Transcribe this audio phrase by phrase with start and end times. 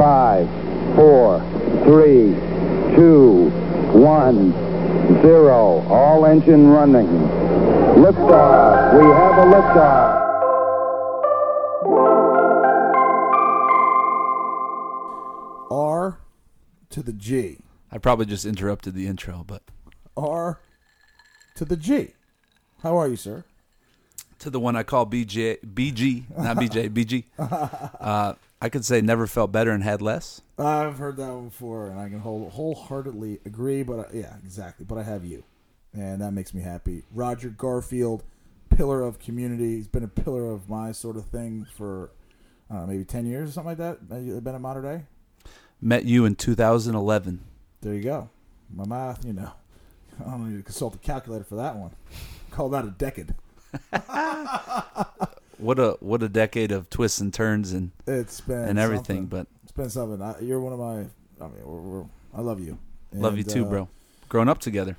[0.00, 0.48] Five,
[0.96, 1.40] four,
[1.84, 2.32] three,
[2.96, 3.50] two,
[3.92, 4.52] one,
[5.20, 5.86] zero.
[5.90, 7.06] All engine running.
[8.00, 8.94] Liftoff.
[8.94, 10.20] We have a liftoff.
[15.70, 16.18] R
[16.88, 17.58] to the G.
[17.92, 19.62] I probably just interrupted the intro, but
[20.16, 20.60] R
[21.56, 22.14] to the G.
[22.82, 23.44] How are you, sir?
[24.38, 27.24] to the one I call BJ, BG, not BJ, BG.
[28.00, 30.42] Uh, I could say never felt better and had less.
[30.58, 33.82] I've heard that one before, and I can whole, wholeheartedly agree.
[33.82, 34.84] But I, yeah, exactly.
[34.84, 35.44] But I have you,
[35.94, 37.04] and that makes me happy.
[37.10, 38.22] Roger Garfield,
[38.68, 39.76] pillar of community.
[39.76, 42.10] He's been a pillar of my sort of thing for
[42.70, 44.08] uh, maybe ten years or something like that.
[44.08, 45.04] Been at Mater Dei.
[45.80, 47.40] Met you in 2011.
[47.80, 48.28] There you go.
[48.72, 49.52] My math, you know,
[50.20, 51.92] I don't need to consult a calculator for that one.
[52.50, 53.34] Call that a decade.
[55.60, 59.22] What a what a decade of twists and turns and It's been and everything.
[59.22, 59.26] something.
[59.26, 60.22] But It's been something.
[60.22, 61.44] I, you're one of my.
[61.44, 62.78] I mean, we're, we're, I love you.
[63.12, 63.88] love you too, uh, bro.
[64.28, 64.96] Growing up together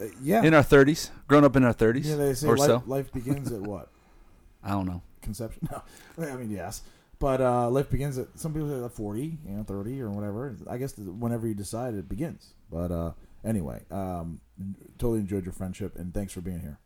[0.00, 0.42] uh, yeah.
[0.42, 2.82] in our 30s, grown up in our 30s yeah, they say or life, so.
[2.86, 3.88] life begins at what?
[4.64, 5.02] I don't know.
[5.22, 5.68] Conception?
[6.18, 6.26] No.
[6.26, 6.82] I mean, yes.
[7.18, 10.56] But uh, life begins at some people say at 40, you know, 30 or whatever.
[10.68, 12.54] I guess whenever you decide it begins.
[12.70, 13.12] But uh,
[13.44, 14.40] anyway, um,
[14.98, 16.78] totally enjoyed your friendship and thanks for being here.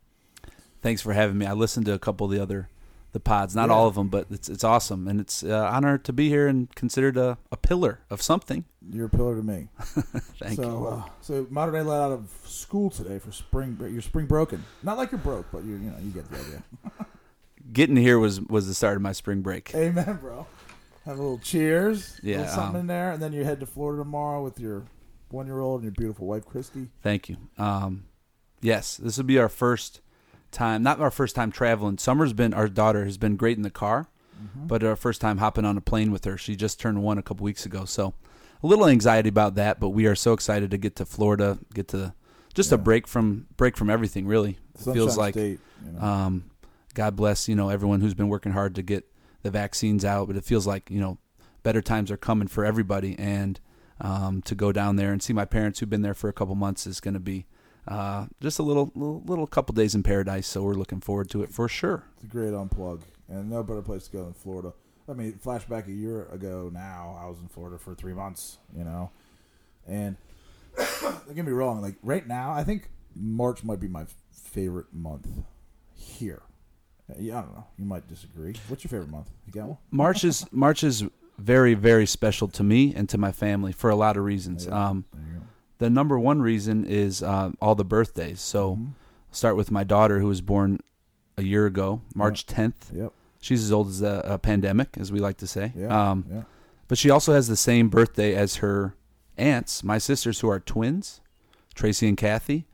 [0.81, 1.45] Thanks for having me.
[1.45, 2.69] I listened to a couple of the other
[3.11, 3.75] the pods, not Yeah.
[3.75, 6.73] all of them, but it's it's awesome and it's an honor to be here and
[6.75, 8.65] considered a, a pillar of something.
[8.91, 9.69] You're a pillar to me.
[9.79, 10.87] Thank so, you.
[10.87, 13.73] Uh, so Mater Dei let out of school today for spring.
[13.73, 13.91] break.
[13.93, 14.63] You're spring broken.
[14.83, 16.63] Not like you're broke, but you you know you get the idea.
[17.73, 19.73] Getting here was was the start of my spring break.
[19.75, 20.47] Amen, bro.
[21.05, 22.19] Have a little cheers.
[22.23, 24.85] Yeah, little something um, in there, and then you head to Florida tomorrow with your
[25.29, 26.87] one year old and your beautiful wife, Christy.
[27.01, 27.37] Thank you.
[27.57, 28.05] Um,
[28.61, 30.01] yes, this will be our first
[30.51, 31.97] time, not our first time traveling.
[31.97, 34.07] Summer's been our daughter has been great in the car,
[34.55, 36.37] but our first time hopping on a plane with her.
[36.37, 38.13] She just turned one a couple weeks ago, so
[38.63, 39.79] a little anxiety about that.
[39.79, 42.13] But we are so excited to get to Florida, get to
[42.53, 44.25] just a break from break from everything.
[44.27, 44.57] Really,
[44.93, 45.99] feels like State, you know.
[46.01, 46.51] um,
[46.93, 49.05] God bless you know everyone who's been working hard to get
[49.43, 51.17] the vaccines out, but it feels like you know
[51.63, 53.59] better times are coming for everybody, and
[54.01, 56.55] um, to go down there and see my parents who've been there for a couple
[56.55, 57.45] months is going to be
[57.89, 60.47] uh, just a little, little little couple days in paradise.
[60.47, 62.03] So we're looking forward to it for sure.
[62.15, 64.73] It's a great unplug, and no better place to go than Florida.
[65.09, 68.83] I mean, flashback a year ago now, I was in Florida for three months, you
[68.83, 69.09] know,
[69.87, 70.15] and
[71.01, 75.27] don't get me wrong, like right now, I think March might be my favorite month
[75.95, 76.43] here.
[77.17, 77.65] Yeah, I don't know.
[77.79, 78.53] You might disagree.
[78.67, 79.31] What's your favorite month?
[79.47, 79.77] You got one?
[79.89, 81.03] March is March is
[81.39, 84.67] very very special to me and to my family for a lot of reasons.
[84.67, 85.45] Um, There you go.
[85.79, 88.39] The number one reason is uh, all the birthdays.
[88.41, 88.89] So Mhm.
[89.31, 90.79] start with my daughter who was born
[91.37, 92.91] a year ago, March 10th.
[92.93, 93.11] Yep.
[93.41, 95.71] She's as old as a, a pandemic, as we like to say.
[95.75, 96.11] Yeah.
[96.11, 96.41] Um, yeah.
[96.87, 98.93] But she also has the same birthday as her
[99.37, 101.21] aunts, my sisters, who are twins,
[101.75, 102.65] Tracy and Kathy.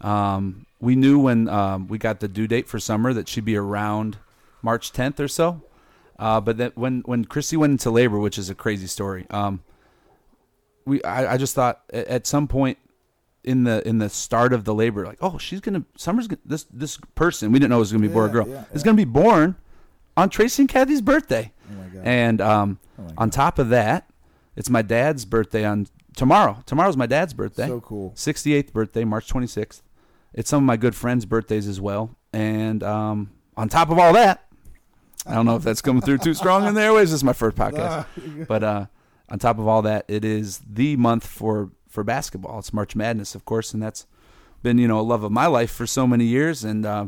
[0.00, 3.56] Um, we knew when um, we got the due date for summer that she'd be
[3.56, 4.18] around
[4.62, 5.62] March 10th or so.
[6.18, 9.60] Uh, but then when when Christy went into labor, which is a crazy story, um,
[10.86, 12.78] we I, I just thought at, at some point
[13.44, 16.64] in the in the start of the labor, like, oh, she's gonna Summer's gonna, this
[16.72, 18.80] this person we didn't know it was gonna be a boy or girl yeah, is
[18.80, 18.84] yeah.
[18.84, 19.56] gonna be born
[20.16, 21.52] on Tracy and Kathy's birthday.
[21.70, 22.02] Oh my god.
[22.04, 24.08] And um, Oh on top of that,
[24.56, 25.86] it's my dad's birthday on
[26.16, 26.62] tomorrow.
[26.66, 27.66] Tomorrow's my dad's birthday.
[27.66, 28.12] so cool.
[28.16, 29.82] 68th birthday, March 26th.
[30.32, 32.16] It's some of my good friends' birthdays as well.
[32.32, 34.46] And um, on top of all that,
[35.26, 37.04] I don't know if that's coming through too strong in the airwaves.
[37.04, 38.06] This is my first podcast.
[38.46, 38.86] But uh,
[39.28, 42.58] on top of all that, it is the month for, for basketball.
[42.60, 44.06] It's March Madness, of course, and that's
[44.62, 46.64] been you know a love of my life for so many years.
[46.64, 47.06] And uh,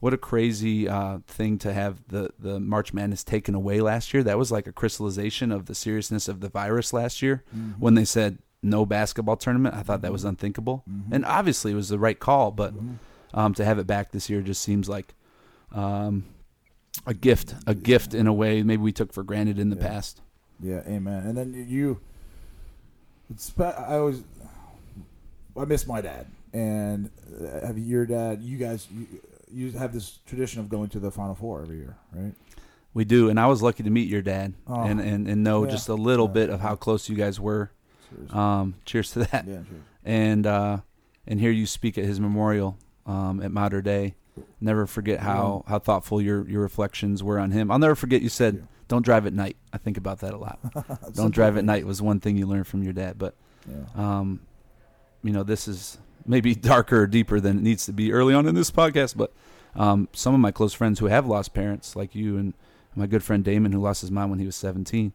[0.00, 4.22] what a crazy uh, thing to have the the March Madness taken away last year.
[4.22, 7.78] That was like a crystallization of the seriousness of the virus last year Mhm.
[7.78, 9.74] when they said no basketball tournament.
[9.74, 11.12] I thought that was unthinkable, Mhm.
[11.12, 12.50] and obviously it was the right call.
[12.52, 12.96] But Mhm.
[13.34, 15.14] um, to have it back this year just seems like
[15.72, 16.24] um,
[17.06, 19.88] a gift, a gift in a way maybe we took for granted in the Yeah.
[19.88, 20.20] past.
[20.62, 21.26] Yeah, amen.
[21.26, 22.00] And then you,
[23.30, 24.22] it's I always,
[25.56, 27.10] I miss my dad, and
[27.40, 28.42] uh, have your dad.
[28.42, 29.06] You guys, you,
[29.52, 32.32] you have this tradition of going to the Final Four every year, right?
[32.94, 34.82] We do, and I was lucky to meet your dad Oh.
[34.82, 35.70] and, and and know Yeah.
[35.70, 36.32] just a little Yeah.
[36.32, 37.70] bit of how close you guys were.
[38.10, 38.38] Seriously.
[38.38, 39.46] Um, cheers to that.
[39.46, 39.64] yeah, sure.
[40.04, 40.78] And uh,
[41.26, 42.76] and hear you speak at his memorial
[43.06, 44.14] um, at Mater Dei.
[44.60, 47.70] Never forget how, how thoughtful your, your reflections were on him.
[47.70, 48.66] I'll never forget you said.
[48.92, 50.58] "Don't drive at night." I think about that a lot.
[51.14, 53.18] Don't drive at night was one thing you learned from your dad.
[53.18, 53.34] But
[53.66, 53.86] Yeah.
[53.96, 54.40] um,
[55.22, 55.96] you know, this is
[56.26, 59.16] maybe darker or deeper than it needs to be early on in this podcast.
[59.16, 59.32] But
[59.74, 62.52] um, some of my close friends who have lost parents, like you and
[62.94, 65.14] my good friend Damon, who lost his mom when he was 17,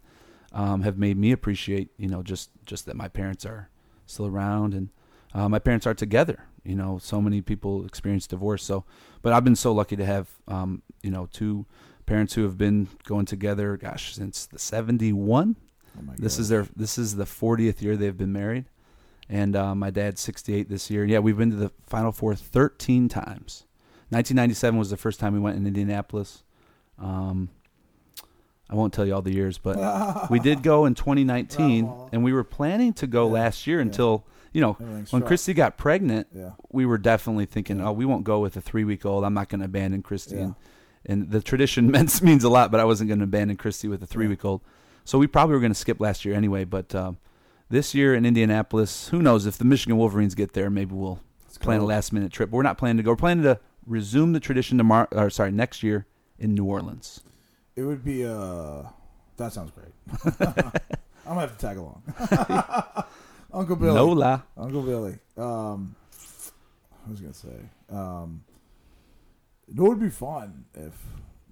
[0.53, 3.69] um, have made me appreciate, you know, just just that my parents are
[4.07, 4.89] still around and
[5.35, 6.45] uh, my parents are together.
[6.63, 8.63] You know, so many people experience divorce.
[8.63, 8.83] So,
[9.21, 11.65] but I've been so lucky to have, um, you know, two
[12.07, 13.77] parents who have been going together.
[13.77, 15.55] Gosh, since the '71.
[15.99, 16.41] Oh my This God.
[16.41, 18.65] is their this is the 40th year they've been married,
[19.29, 21.05] and uh, my dad's 68 this year.
[21.05, 23.65] Yeah, we've been to the Final Four 13 times.
[24.09, 26.43] 1997 was the first time we went in Indianapolis.
[26.97, 27.49] Um,
[28.69, 29.77] I won't tell you all the years, but
[30.29, 33.83] we did go in 2019, and we were planning to go Yeah, last year yeah.
[33.83, 35.25] until you know when struck.
[35.25, 36.27] Christy got pregnant.
[36.33, 36.51] Yeah.
[36.71, 39.23] We were definitely thinking, oh, we won't go with a three week old.
[39.23, 40.37] I'm not going to abandon Christy.
[40.37, 40.55] And,
[41.05, 44.01] and the tradition means means a lot, but I wasn't going to abandon Christy with
[44.03, 44.61] a three week old.
[45.05, 46.65] So we probably were going to skip last year anyway.
[46.65, 47.17] But um,
[47.69, 50.69] this year in Indianapolis, who knows if the Michigan Wolverines get there?
[50.69, 52.51] Maybe we'll Let's plan a last minute trip.
[52.51, 53.11] But we're not planning to go.
[53.11, 55.07] We're planning to resume the tradition tomorrow.
[55.13, 56.05] Or sorry, next year
[56.37, 57.21] in New Orleans.
[57.75, 58.83] It would be uh
[59.37, 59.93] that sounds great.
[61.25, 62.03] I'm gonna have to tag along.
[63.53, 63.95] Uncle Billy.
[63.95, 64.41] No la.
[64.57, 65.17] Uncle Billy.
[65.37, 65.95] Um
[67.05, 67.57] I was gonna say.
[67.89, 68.43] Um
[69.67, 70.93] it would be fun if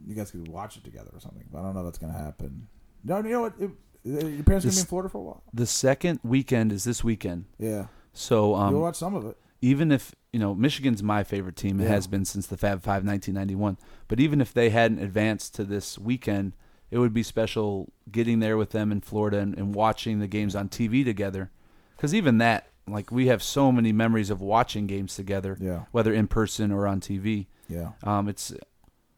[0.05, 2.13] you guys could watch it together or something, but I don't know if that's gonna
[2.17, 2.67] happen.
[3.03, 3.53] No, you know what?
[3.59, 3.71] It,
[4.03, 5.43] your parents gonna be in Florida for a while?
[5.53, 7.45] The second weekend is this weekend.
[7.57, 7.87] Yeah.
[8.13, 9.37] So You'll um, watch some of it.
[9.61, 11.89] even if you know Michigan's my favorite team, it Yeah.
[11.89, 13.77] has been since the Fab Five, 1991.
[14.07, 16.53] But even if they hadn't advanced to this weekend,
[16.91, 20.55] it would be special getting there with them in Florida and, and watching the games
[20.55, 21.51] on TV together.
[21.97, 25.85] Because even that, like we have so many memories of watching games together, Yeah.
[25.91, 27.47] whether in person or on TV.
[27.69, 27.91] Yeah.
[28.03, 28.51] Um, it's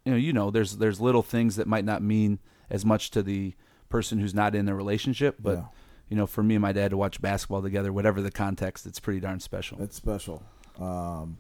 [0.06, 2.40] you know you know there's there's little things that might not mean
[2.70, 3.54] as much to the
[3.90, 5.64] person who's not in the relationship, but Yeah.
[6.10, 9.00] you know for me and my dad to watch basketball together, whatever the context, it's
[9.00, 9.82] pretty darn special.
[9.82, 10.44] It's special.
[10.80, 11.38] Um,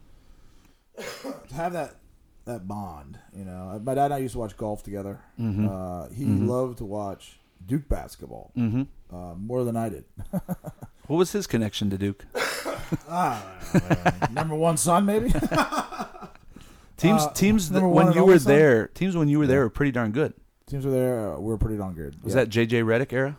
[0.98, 1.96] to have that
[2.46, 3.80] that bond, you know.
[3.84, 5.20] My dad and I used to watch golf together.
[5.40, 5.68] Mhm.
[5.68, 6.48] Uh, he Mhm.
[6.48, 10.06] loved to watch Duke basketball hmm uh, more than I did.
[11.08, 12.26] What was his connection to Duke?
[13.08, 13.42] ah,
[14.32, 15.30] number one son, maybe.
[16.98, 19.92] Teams, Uh, teams that when you were there, teams when you were there were pretty
[19.92, 20.34] darn good.
[20.66, 21.34] Teams were there.
[21.36, 22.22] Uh, we were pretty darn good.
[22.24, 22.44] Was Yeah.
[22.44, 23.38] that JJ Redick era?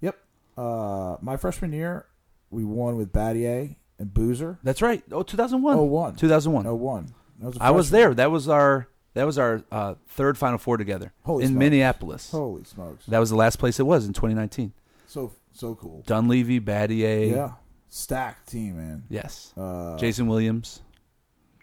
[0.00, 0.16] Yep.
[0.56, 2.06] Uh, my freshman year,
[2.50, 4.58] we won with Battier and Boozer.
[4.62, 5.02] That's right.
[5.12, 5.76] Oh, 2001.
[5.76, 6.14] Oh one.
[6.16, 6.66] 2001.
[6.66, 7.08] Oh one.
[7.40, 8.14] That was a I was there.
[8.14, 11.58] That was our that was our uh, third Final Four together Holy in smokes.
[11.58, 12.30] Minneapolis.
[12.30, 13.06] Holy smokes!
[13.06, 14.72] That was the last place it was in 2019.
[15.06, 16.04] So so cool.
[16.06, 17.30] Dunleavy, Battier.
[17.32, 17.52] Yeah.
[17.88, 19.02] Stacked team, man.
[19.08, 19.52] Yes.
[19.56, 20.80] Uh, Jason Williams,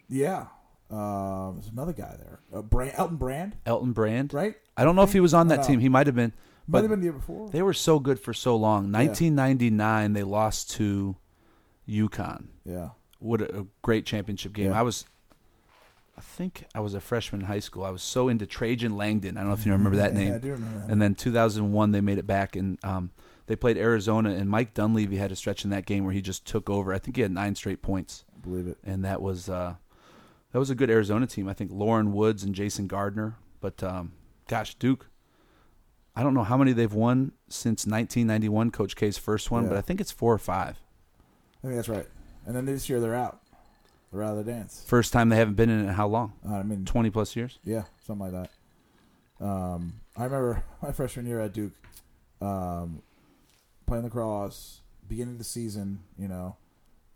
[0.10, 0.48] Yeah.
[0.90, 2.40] Uh, there's another guy there.
[2.54, 4.34] Uh, Brand, Elton Brand, Elton Brand.
[4.34, 4.56] right?
[4.78, 5.80] I don't know if he was on that team.
[5.80, 6.34] He might have been.
[6.70, 7.50] Might have been the year before.
[7.50, 8.92] they were so good for so long.
[8.92, 11.16] 1999, they lost to
[11.88, 12.48] UConn.
[12.66, 12.90] yeah.
[13.20, 14.68] What a, a great championship game.
[14.72, 14.80] Yeah.
[14.80, 15.06] I was,
[16.18, 17.84] I think I was a freshman in high school.
[17.84, 19.38] I was so into Trajan Langdon.
[19.38, 20.40] I don't know if you remember that Yeah, I name.
[20.40, 20.90] do remember that.
[20.92, 23.10] And then 2001, they made it back, and um,
[23.48, 24.30] they played Arizona.
[24.32, 26.94] And Mike Dunleavy had a stretch in that game where he just took over.
[26.94, 28.78] I think he had nine straight points, I believe it.
[28.84, 29.76] and that was uh,
[30.58, 31.48] that was a good Arizona team.
[31.48, 33.36] I think Loren Woods and Jason Gardner.
[33.62, 34.14] But um,
[34.48, 35.08] gosh, Duke.
[36.16, 39.70] I don't know how many they've won since 1991, Coach K's first one, Yeah.
[39.70, 40.78] but I think it's four or five.
[41.64, 42.08] I think that's right.
[42.48, 43.40] And then this year they're out.
[44.12, 44.84] They're out of the dance.
[44.88, 45.92] First time they haven't been in it.
[45.94, 46.34] How long?
[46.44, 47.60] Uh, I mean, 20 plus years.
[47.64, 48.50] yeah, something like
[49.40, 49.46] that.
[49.46, 51.74] Um, I remember my freshman year at Duke,
[52.42, 53.04] um,
[53.86, 56.56] playing lacrosse, beginning of the season, you know,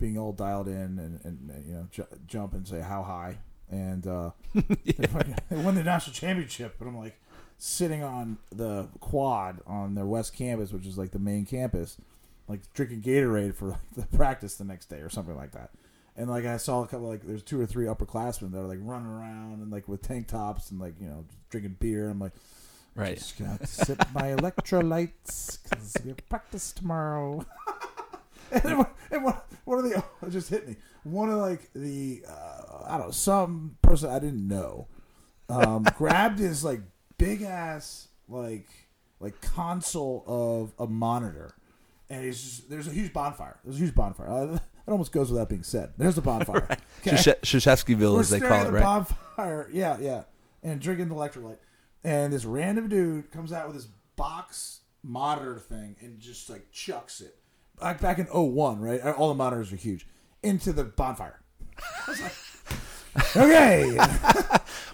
[0.02, 3.38] being all dialed in and, and you know, ju- jump and say how high.
[3.70, 6.76] And uh, fucking- they won the national championship.
[6.78, 7.18] But I'm like
[7.58, 11.96] sitting on the quad on their west campus, which is like the main campus,
[12.50, 15.70] like drinking Gatorade for like, the practice the next day or something like that.
[16.18, 18.80] And like I saw a couple like there's two or three upperclassmen that are like
[18.82, 22.10] running around and like with tank tops and like you know drinking beer.
[22.10, 22.34] I'm like,
[22.94, 23.16] Right.
[23.18, 27.46] just gonna sip my electrolytes because we have practice tomorrow.
[28.64, 30.76] and one- and one, one of the it just hit me.
[31.04, 34.88] One of like the uh, I don't know some person I didn't know
[35.50, 36.82] um, grabbed his like
[37.18, 38.68] big ass like
[39.20, 41.56] like console of a monitor,
[42.10, 43.60] and he's just, there's a huge bonfire.
[43.64, 44.30] There's a huge bonfire.
[44.30, 44.56] Uh,
[44.88, 45.94] it almost goes without being said.
[45.98, 46.68] There's the bonfire.
[47.02, 47.12] Okay?
[47.16, 48.84] Krzyzewskiville, We're as they call it, right?
[48.84, 50.24] Bonfire, yeah, yeah,
[50.64, 51.58] and drinking the electrolyte.
[52.04, 57.22] And this random dude comes out with this box monitor thing and just like chucks
[57.22, 57.36] it.
[57.82, 59.02] Like back in 01, right?
[59.02, 60.06] All the monitors are huge.
[60.44, 61.40] Into the bonfire.
[61.78, 63.98] I was like, okay.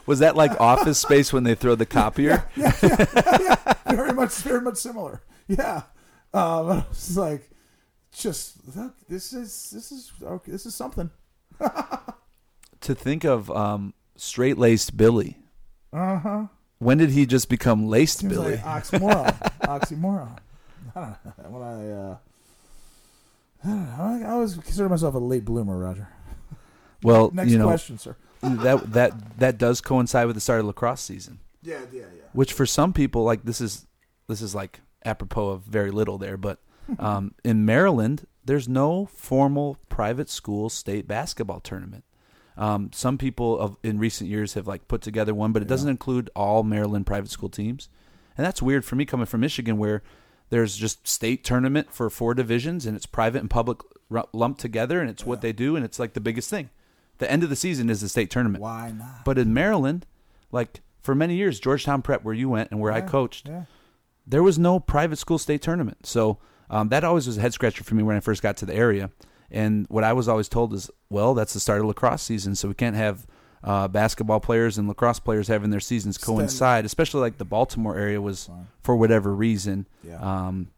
[0.06, 2.46] Was that like Office Space when they throw the copier?
[2.56, 2.72] Yeah,
[3.90, 5.22] very much, very much similar.
[5.48, 5.84] Yeah.
[6.34, 7.50] Um, I was like,
[8.14, 11.10] just look, this is this is okay, this is something.
[12.82, 15.40] To think of um, straight laced Billy.
[15.92, 16.46] Uh huh.
[16.78, 18.52] When did he just become laced Seems Billy?
[18.58, 19.52] like oxymoron.
[19.64, 20.38] oxymoron.
[20.96, 21.50] I don't know.
[21.50, 22.18] When I, uh,
[23.68, 24.04] I don't know.
[24.28, 26.08] I, I always consider myself a late bloomer, Roger.
[27.04, 28.16] Well, Next you know question, sir.
[28.42, 32.24] that that that does coincide with the start of lacrosse season, Yeah, yeah, yeah.
[32.34, 33.86] which for some people, like this is
[34.28, 36.60] this is like apropos of very little there, but
[37.00, 42.04] um, in Maryland, there's no formal private school state basketball tournament.
[42.56, 45.90] Um, some people of in recent years have like put together one, but it doesn't
[45.90, 47.90] include all Maryland private school teams,
[48.38, 50.02] and that's weird for me coming from Michigan, where
[50.50, 53.80] there's just state tournament for four divisions and it's private and public
[54.34, 56.70] lumped together, and it's what they do, and it's like the biggest thing.
[57.18, 58.62] The end of the season is the state tournament.
[58.62, 59.26] Why not?
[59.26, 60.06] But in Maryland,
[60.52, 63.50] like for many years, Georgetown Prep, where you went and where I coached,
[64.26, 66.06] there was no private school state tournament.
[66.06, 66.38] So
[66.70, 68.76] um, that always was a head scratcher for me when I first got to the
[68.76, 69.10] area.
[69.50, 72.68] And what I was always told is, well, that's the start of lacrosse season, so
[72.68, 73.26] we can't have
[73.64, 76.86] uh, basketball players and lacrosse players having their seasons coincide.
[76.86, 78.50] Especially like the Baltimore area was,
[78.84, 80.20] for whatever reason, Yeah.
[80.20, 80.70] um,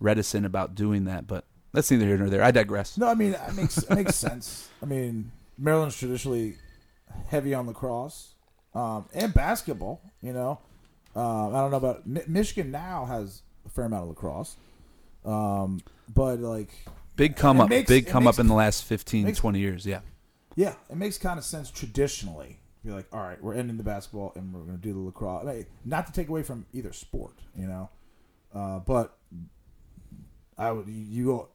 [0.00, 1.26] reticent about doing that.
[1.26, 2.42] But that's neither here nor there.
[2.42, 2.96] I digress.
[2.96, 4.68] No, I mean it makes it makes sense.
[4.82, 6.56] I mean, Maryland's traditionally
[7.28, 8.34] heavy on lacrosse
[8.74, 10.00] um, and basketball.
[10.22, 10.60] You know,
[11.16, 14.56] um, I don't know about Mi- Michigan now has a fair amount of lacrosse,
[15.24, 15.80] um,
[16.14, 16.70] but like,
[17.16, 19.84] Big come up, makes- big come makes- up in the last 15, makes- 20 years.
[19.84, 20.00] Yeah.
[20.58, 22.58] Yeah, it makes kind of sense traditionally.
[22.82, 25.46] You're like, all right, we're ending the basketball and we're going to do the lacrosse.
[25.46, 27.90] I mean, not to take away from either sport, you know,
[28.52, 29.16] uh, but
[30.56, 31.48] I would you, go.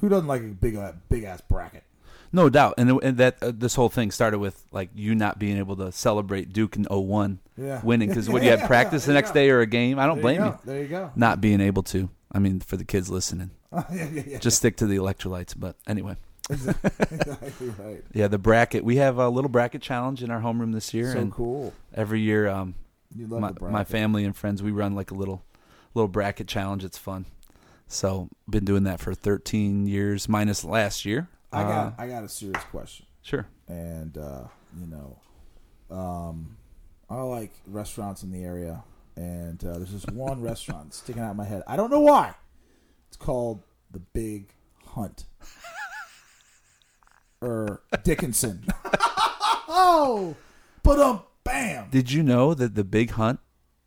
[0.00, 1.84] Who doesn't like a big uh, big ass bracket?
[2.32, 5.58] No doubt, and, and that uh, this whole thing started with like you not being
[5.58, 7.80] able to celebrate Duke in 01 Yeah.
[7.84, 9.34] winning because what you had practice the next go.
[9.34, 9.98] day or a game.
[10.00, 10.58] I don't There blame you you.
[10.64, 11.12] There you go.
[11.14, 12.08] not being able to.
[12.32, 14.38] I mean, for the kids listening, yeah, yeah, yeah.
[14.38, 15.54] just stick to the electrolytes.
[15.56, 16.16] But anyway,
[16.50, 18.02] exactly right.
[18.12, 18.84] yeah, the bracket.
[18.84, 21.72] We have a little bracket challenge in our homeroom this year, So and cool.
[21.94, 22.74] every year, um,
[23.14, 25.44] my, my family and friends we run like a little
[25.94, 26.84] little bracket challenge.
[26.84, 27.26] It's fun.
[27.86, 31.28] So been doing that for 13 years, minus last year.
[31.52, 33.46] I Uh, got I got a serious question, sure.
[33.68, 34.44] and uh,
[34.80, 35.18] you know,
[35.94, 36.56] um,
[37.10, 38.82] I like restaurants in the area,
[39.16, 41.62] and uh, there's this one restaurant sticking out my head.
[41.66, 42.34] I don't know why.
[43.08, 44.54] It's called the Big
[44.86, 45.26] Hunt,
[47.42, 48.64] or Dickinson.
[49.68, 50.36] oh,
[50.82, 51.88] but um, bam.
[51.90, 53.40] Did you know that the Big Hunt,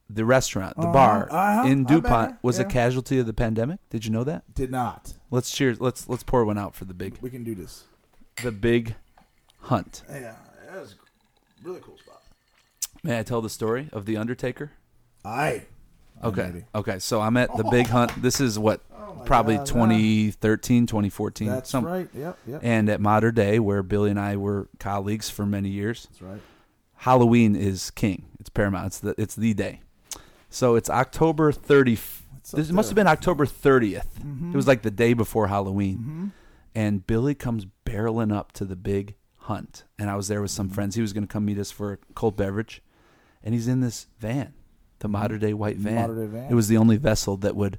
[0.10, 3.80] the restaurant, the Uh-huh, bar uh-huh, in DuPont, was a casualty of the pandemic?
[3.90, 4.54] Did you know that?
[4.54, 5.14] Did not.
[5.32, 5.80] Let's cheers.
[5.82, 7.84] Let's let's pour one out for the big We can do this.
[8.44, 8.96] the Big
[9.62, 10.04] Hunt.
[10.10, 10.36] Yeah,
[10.72, 12.22] that was a really cool spot.
[13.04, 14.72] May I tell the story of the Undertaker?
[15.24, 15.66] Aye.
[16.24, 16.42] Okay.
[16.44, 16.64] ready.
[16.74, 17.00] Okay.
[17.00, 18.12] So I'm at the Big Hunt.
[18.22, 21.48] This is what Oh probably God, 2013, 2014.
[21.48, 22.08] That's some- right.
[22.14, 22.60] Yep, yep.
[22.64, 26.42] And at Mater Dei, where Billy and I were colleagues for many years, That's right.
[26.96, 28.26] Halloween is king.
[28.40, 28.88] It's paramount.
[28.88, 29.82] It's the it's the day.
[30.50, 31.94] So it's October 30.
[32.38, 34.20] It's This must have been October 30th.
[34.24, 34.54] Mhm.
[34.54, 35.98] It was like the day before Halloween.
[35.98, 36.32] Mhm.
[36.74, 39.84] And Billy comes barreling up to the big hunt.
[40.00, 40.76] And I was there with some Mm-hmm.
[40.76, 40.96] friends.
[40.96, 42.82] He was going to come meet us for a cold beverage.
[43.44, 44.54] And he's in this van,
[45.06, 46.16] the Mater Dei white van.
[46.16, 46.52] Day van.
[46.52, 47.78] It was the only vessel that would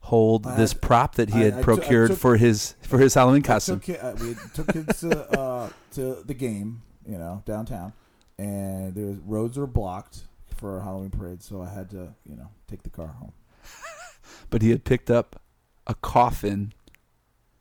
[0.00, 3.14] hold I this prop that he I- had I procured took- for his for his
[3.14, 3.78] Halloween costume.
[3.78, 7.92] Took, uh, we took kids to uh, to the game, you know, downtown,
[8.38, 10.24] and there was roads were blocked
[10.56, 13.32] for a Halloween parade, so I had to, you know, take the car home.
[14.50, 15.40] But he had picked up
[15.86, 16.72] a coffin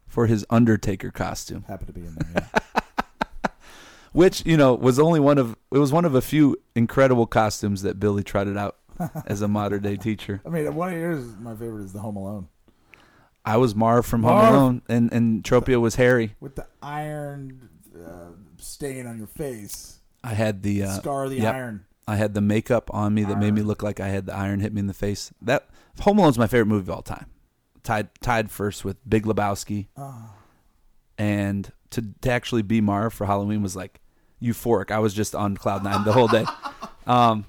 [0.08, 1.66] for his Undertaker costume.
[1.68, 2.50] Happened to be in there.
[2.54, 3.50] Yeah.
[4.14, 7.82] which you know was only one of it was one of a few incredible costumes
[7.82, 8.78] that Billy trotted out
[9.26, 10.42] as a Mater Dei teacher.
[10.46, 12.48] I mean, one of yours, my favorite is the Home Alone
[13.46, 14.46] I was Marv from Marv.
[14.46, 16.36] Home Alone, and and Tropia was Harry.
[16.40, 21.38] with the iron uh, stain on your face, I had the uh, scar of the
[21.38, 21.56] yep.
[21.56, 21.86] iron.
[22.08, 24.60] I had the makeup on me that made me look like I had the iron
[24.60, 25.32] hit me in the face.
[25.42, 25.70] That
[26.02, 27.28] Home Alone's my favorite movie of all time.
[27.84, 30.34] Tied tied first with Big Lebowski, Oh,
[31.18, 34.00] and to to actually be Marv for Halloween was like
[34.42, 34.90] euphoric.
[34.90, 36.46] I was just on cloud nine the whole day.
[37.06, 37.44] Um,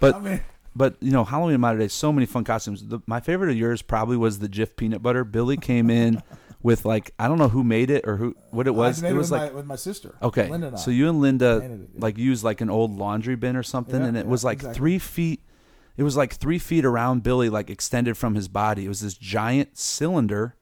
[0.00, 0.40] but I mean,
[0.76, 2.86] But you know, Halloween Mater Dei, so many fun costumes.
[2.86, 5.22] The, my favorite of yours probably was the Jif peanut butter.
[5.24, 6.22] Billy came in
[6.62, 9.02] with like I don't know who made it or who what it was.
[9.02, 10.16] It was with like my, with my sister.
[10.22, 10.78] okay, Linda and I.
[10.78, 11.76] so you and Linda it, yeah.
[12.00, 14.56] like used like an old laundry bin or something, Yeah, and it yeah, was like
[14.58, 14.76] exactly.
[14.78, 15.40] three feet.
[15.96, 18.86] It was like three feet around Billy, like extended from his body.
[18.86, 20.56] It was this giant cylinder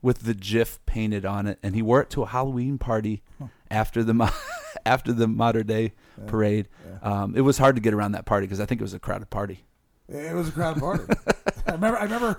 [0.00, 3.22] with the Jif painted on it, and he wore it to a Halloween party
[3.70, 4.30] after the mo-
[4.88, 5.92] after the Mater Dei
[6.26, 6.68] parade.
[6.86, 7.22] yeah.
[7.22, 8.98] Um, it was hard to get around that party because I think it was a
[8.98, 9.64] crowded party.
[10.08, 11.04] It was a crowded party.
[11.66, 11.98] I remember.
[11.98, 12.38] I remember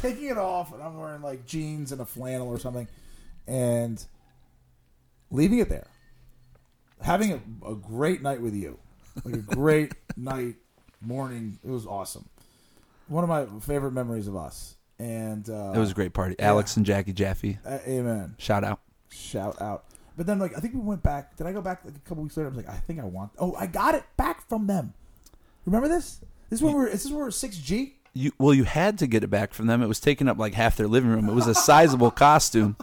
[0.00, 2.86] taking it off, and I'm wearing like jeans and a flannel or something,
[3.46, 4.02] and
[5.30, 5.88] leaving it there,
[7.02, 8.78] having a, a great night with you,
[9.24, 10.54] like a great night,
[11.00, 11.58] morning.
[11.64, 12.28] It was awesome.
[13.08, 14.76] One of my favorite memories of us.
[14.98, 16.36] and uh, It was a great party.
[16.38, 17.58] Alex and Jackie Jaffe.
[17.66, 18.34] uh, amen.
[18.38, 18.80] Shout out.
[19.10, 19.84] Shout out.
[20.16, 21.36] But then, like, I think we went back.
[21.36, 22.48] Did I go back like a couple weeks later?
[22.48, 23.32] I was like, I think I want.
[23.38, 24.94] Oh, I got it back from them.
[25.66, 26.20] Remember this?
[26.48, 26.90] This is when we were.
[26.90, 27.96] This is where we are six G.
[28.14, 29.82] You well, you had to get it back from them.
[29.82, 31.28] It was taking up like half their living room.
[31.28, 32.76] It was a sizable costume.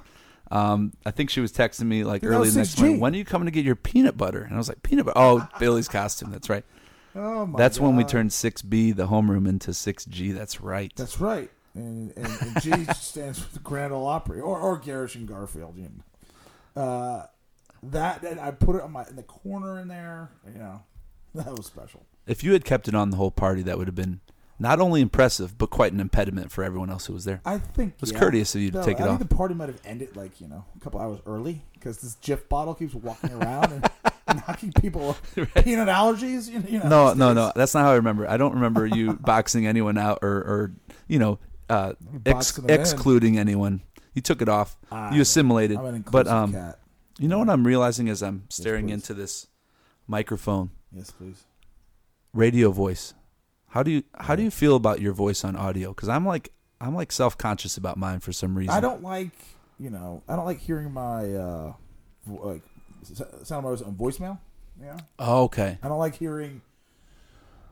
[0.52, 3.00] Um, I think she was texting me like early the next morning.
[3.00, 4.44] When are you coming to get your peanut butter?
[4.44, 5.18] And I was like, peanut butter.
[5.18, 6.30] Oh, Billy's costume.
[6.30, 6.64] That's right.
[7.16, 7.58] Oh my!
[7.58, 10.32] That's when we turned six B, the homeroom, into six G.
[10.32, 10.92] That's right.
[10.96, 11.50] That's right.
[11.74, 15.76] And, and, and G stands for the Grand Ole Opry or or Garish and Garfield.
[15.78, 16.04] You know.
[16.76, 17.24] Uh,
[17.84, 20.32] that and I put it on my in the corner in there.
[20.52, 20.84] You know,
[21.36, 22.06] that was special.
[22.26, 24.22] If you had kept it on the whole party, that would have been
[24.60, 27.42] not only impressive but quite an impediment for everyone else who was there.
[27.46, 28.20] I think It was yeah.
[28.20, 29.18] courteous of you to take it I off.
[29.18, 32.16] think the party might have ended like you know a couple hours early because this
[32.24, 33.90] Jif bottle keeps walking around and
[34.48, 36.50] knocking people peanut allergies.
[36.50, 37.52] You know, you know, No, no, no.
[37.56, 38.30] That's not how I remember.
[38.30, 40.72] I don't remember you boxing anyone out or, or
[41.10, 41.40] you know,
[41.70, 41.94] uh,
[42.26, 43.82] ex- excluding anyone.
[44.14, 44.78] You took it off.
[44.92, 45.80] I- you assimilated.
[46.12, 46.80] But um, cat.
[47.20, 48.94] you know what I'm realizing as I'm staring please.
[48.94, 49.48] into this
[50.08, 51.44] microphone, Yes, please.
[52.34, 53.14] radio voice.
[53.70, 55.94] How do you how do you feel about your voice on audio?
[55.94, 58.74] Because I'm like I'm like self conscious about mine for some reason.
[58.74, 59.32] I don't like
[59.80, 61.74] you know I don't like hearing my uh
[62.28, 62.62] like
[63.44, 64.40] sound of my voice on voicemail.
[64.82, 65.78] Yeah, Oh, okay.
[65.84, 66.62] I don't like hearing.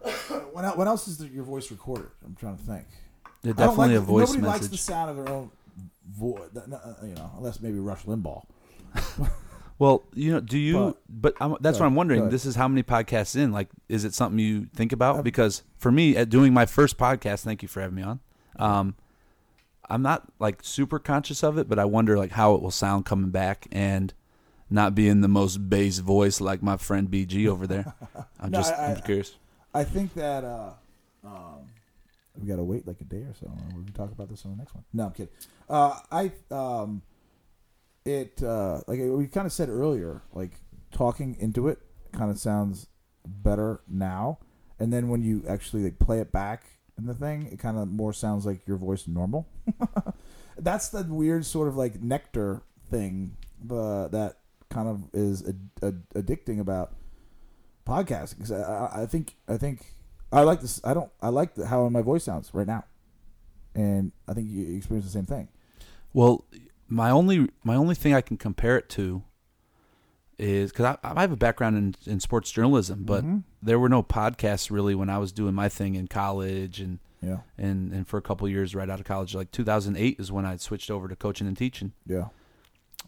[0.54, 2.08] when, el- else is your voice recorded?
[2.26, 2.86] I'm trying to think.
[3.44, 5.52] Don't definitely like, a voice Nobody likes the sound of their own
[6.10, 6.50] voice.
[7.04, 8.44] You know, unless maybe Rush Limbaugh.
[9.80, 10.96] Well, you know, do you?
[11.10, 12.30] But, I'm, that's what I'm wondering.
[12.30, 13.52] This is how many podcasts in.
[13.52, 15.16] Like, is it something you think about?
[15.16, 18.20] Um, because for me, at doing my first podcast, thank you for having me on.
[18.58, 18.94] Um,
[19.90, 23.08] I'm not like super conscious of it, but I wonder like how it will sound
[23.08, 24.14] coming back and
[24.70, 27.96] not being the most bass voice like my friend BG over there.
[28.40, 29.34] I'm No, just I- I'm curious.
[29.74, 30.74] I think that uh,
[31.26, 31.70] um,
[32.38, 33.48] we got to wait like a day or so.
[33.48, 34.84] and We can talk about this on the next one.
[34.94, 35.34] No, I'm kidding.
[35.70, 37.02] Uh, I um,
[38.06, 40.52] it uh, like we kind of said earlier, like
[40.92, 41.80] talking into it
[42.12, 42.88] kind of sounds
[43.26, 44.40] better now,
[44.80, 46.64] and then when you actually like play it back
[46.98, 49.48] in the thing, it kind of more sounds like your voice normal.
[50.58, 54.38] That's the weird sort of like nectar thing, the that
[54.70, 56.94] kind of is ad- ad- addicting about
[57.86, 58.40] podcasting.
[58.40, 59.96] Cause I, I think I think
[60.32, 60.80] I like this.
[60.84, 61.12] I don't.
[61.22, 62.86] I like the, how my voice sounds right now,
[63.76, 65.50] and I think you experience the same thing.
[66.14, 66.46] Well,
[66.88, 69.24] my only my only thing I can compare it to
[70.38, 73.38] is because I, I have a background in, in sports journalism, but Mm-hmm.
[73.62, 77.40] there were no podcasts really when I was doing my thing in college and Yeah,
[77.58, 79.36] and and for a couple years right out of college.
[79.36, 81.92] Like 2008 is when I switched over to coaching and teaching.
[82.08, 82.30] yeah,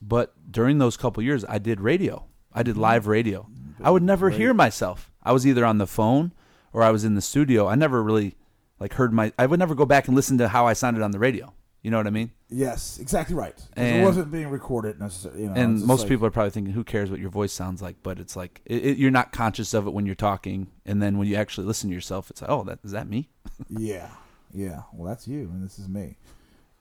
[0.01, 2.25] But during those couple years, I did radio.
[2.53, 2.65] I Mm-hmm.
[2.65, 3.47] did live radio.
[3.81, 5.09] I would never hear myself.
[5.23, 6.31] I was either on the phone
[6.73, 7.67] or I was in the studio.
[7.67, 8.35] I never really
[8.79, 9.31] like heard my.
[9.39, 11.53] I would never go back and listen to how I sounded on the radio.
[11.81, 12.31] You know what I mean?
[12.49, 13.57] yes, exactly right.
[13.75, 15.41] And- it wasn't being recorded necessarily.
[15.43, 17.81] You know, and most like- people are probably thinking, "Who cares what your voice sounds
[17.81, 21.01] like?" But it's like it, it, you're not conscious of it when you're talking, and
[21.01, 23.29] then when you actually listen to yourself, it's like, "Oh, that is that me?"
[23.69, 24.09] yeah,
[24.53, 24.83] yeah.
[24.93, 26.15] Well, that's you, and this is me.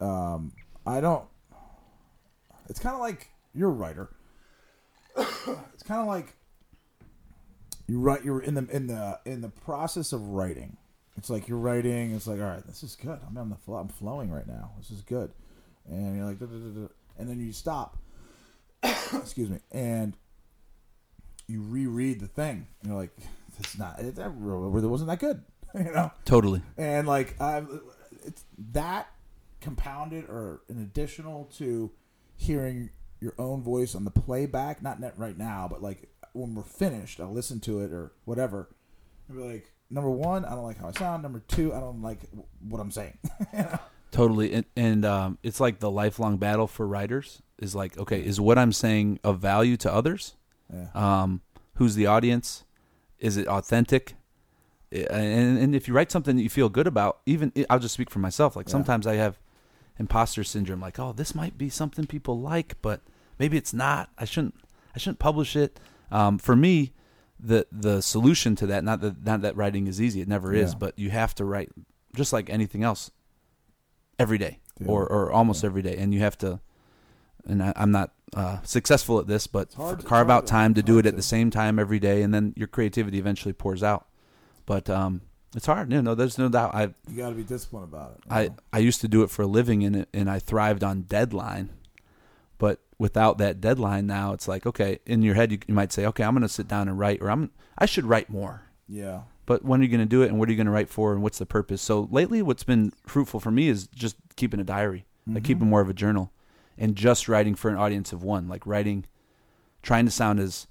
[0.00, 0.52] Um,
[0.86, 1.24] I don't.
[2.68, 4.10] It's kind of like you're a writer.
[5.16, 6.36] it's kind of like
[7.86, 8.24] you write.
[8.24, 10.76] You're in the in the in the process of writing.
[11.16, 12.14] It's like you're writing.
[12.14, 13.18] It's like, all right, this is good.
[13.28, 13.76] I'm on the flow.
[13.76, 14.70] I'm flowing right now.
[14.78, 15.30] This is good.
[15.88, 17.98] And you're like, "Duh, duh, duh, duh," and then you stop.
[18.82, 20.16] Excuse me, and
[21.48, 22.66] you reread the thing.
[22.86, 23.10] You're like,
[23.58, 24.00] it's not.
[24.00, 25.42] It, that really wasn't that good.
[25.74, 26.60] You know Totally.
[26.76, 27.62] and like I,
[28.26, 29.08] it's that
[29.62, 31.90] compounded or an additional to
[32.36, 32.90] hearing
[33.20, 34.82] your own voice on the playback.
[34.82, 38.68] Not net right now, but like when we're finished, I'll listen to it or whatever.
[39.28, 41.22] And be like, number one, I don't like how I sound.
[41.22, 42.20] Number two, I don't like
[42.68, 43.18] what I'm saying.
[44.10, 48.38] Totally, and, and um, it's like the lifelong battle for writers is like, okay, is
[48.38, 50.34] what I'm saying of value to others?
[50.72, 50.88] yeah.
[50.94, 51.40] Um,
[51.76, 52.64] who's the audience?
[53.18, 54.14] Is it authentic?
[54.90, 58.10] And, and if you write something that you feel good about, even I'll just speak
[58.10, 58.54] for myself.
[58.56, 58.72] Like Yeah.
[58.72, 59.38] sometimes I have
[59.98, 60.80] imposter syndrome.
[60.80, 63.00] Like, oh, this might be something people like, but
[63.38, 64.10] maybe it's not.
[64.18, 64.54] I shouldn't.
[64.94, 65.80] I shouldn't publish it.
[66.12, 66.92] Um, for me,
[67.40, 70.20] the the solution to that not that not that writing is easy.
[70.20, 70.78] It never is, Yeah.
[70.78, 71.70] but you have to write
[72.14, 73.10] just like anything else
[74.18, 74.88] every day Yeah.
[74.88, 76.60] or or almost every day, and you have to.
[77.44, 80.82] And I, I'm not uh, successful at this, but it's carve out to- time to
[80.82, 81.16] do it at to.
[81.16, 84.06] the same time every day, and then your creativity eventually pours out.
[84.64, 85.22] But um,
[85.56, 85.88] it's hard.
[85.88, 86.72] No, no, there's no doubt.
[86.74, 88.18] I You got to be disciplined about it.
[88.30, 88.56] I know?
[88.72, 91.70] I used to do it for a living, and it, and I thrived on deadline.
[92.58, 96.06] But without that deadline, now it's like okay, in your head you, you might say,
[96.06, 98.62] okay, I'm going to sit down and write, or I'm I should write more.
[98.88, 99.22] yeah.
[99.44, 100.88] but when are you going to do it and what are you going to write
[100.88, 104.60] for and what's the purpose so lately what's been fruitful for me is just keeping
[104.60, 106.30] a diary like keeping more of a journal
[106.78, 109.04] and just writing for an audience of one like writing
[109.82, 110.66] trying to sound as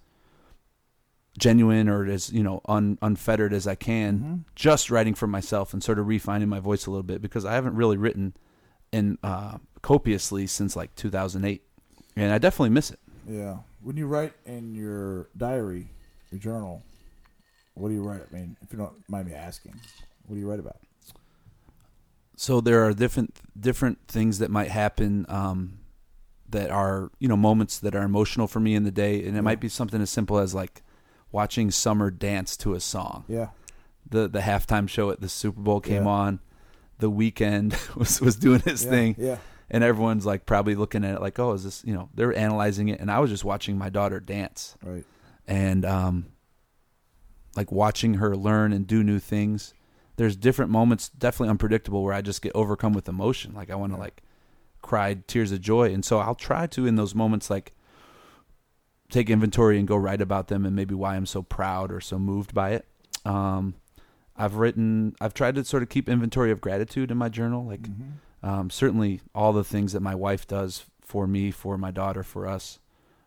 [1.38, 4.14] genuine or as you know un, unfettered as i can
[4.56, 7.54] just writing for myself and sort of refining my voice a little bit because i
[7.54, 8.34] haven't really written
[8.92, 11.64] in uh, copiously since like 2008
[12.16, 13.58] and i definitely miss it Yeah.
[13.84, 15.88] When you write in your diary,
[16.32, 16.84] your journal,
[17.74, 18.22] what do you write?
[18.32, 19.74] I mean, if you don't mind me asking,
[20.28, 20.78] what do you write about?
[22.36, 25.80] so there are different different things that might happen um,
[26.50, 29.42] that are you know moments that are emotional for me in the day, and it
[29.42, 30.82] might be something as simple as like
[31.32, 33.24] watching Summer dance to a song.
[33.28, 33.48] Yeah.
[34.10, 36.10] The the halftime show at the Super Bowl came Yeah.
[36.10, 36.40] on.
[37.00, 39.38] The Weeknd was was doing his Yeah, thing, yeah.
[39.72, 42.10] And everyone's like probably looking at it like, oh, is this you know?
[42.14, 45.06] They're analyzing it, and I was just watching my daughter dance Right.
[45.48, 46.26] and um,
[47.56, 49.74] like watching her learn and do new things.
[50.18, 53.54] There's different moments, definitely unpredictable, where I just get overcome with emotion.
[53.56, 54.22] Like I want to like
[54.82, 57.74] cry tears of joy, and so I'll try to in those moments like
[59.10, 62.18] take inventory and go write about them and maybe why I'm so proud or so
[62.18, 62.86] moved by it.
[63.26, 63.76] Um,
[64.38, 67.88] I've written, I've tried to sort of keep inventory of gratitude in my journal, like
[68.44, 72.48] um, certainly all the things that my wife does for me, for my daughter, for
[72.48, 72.80] us.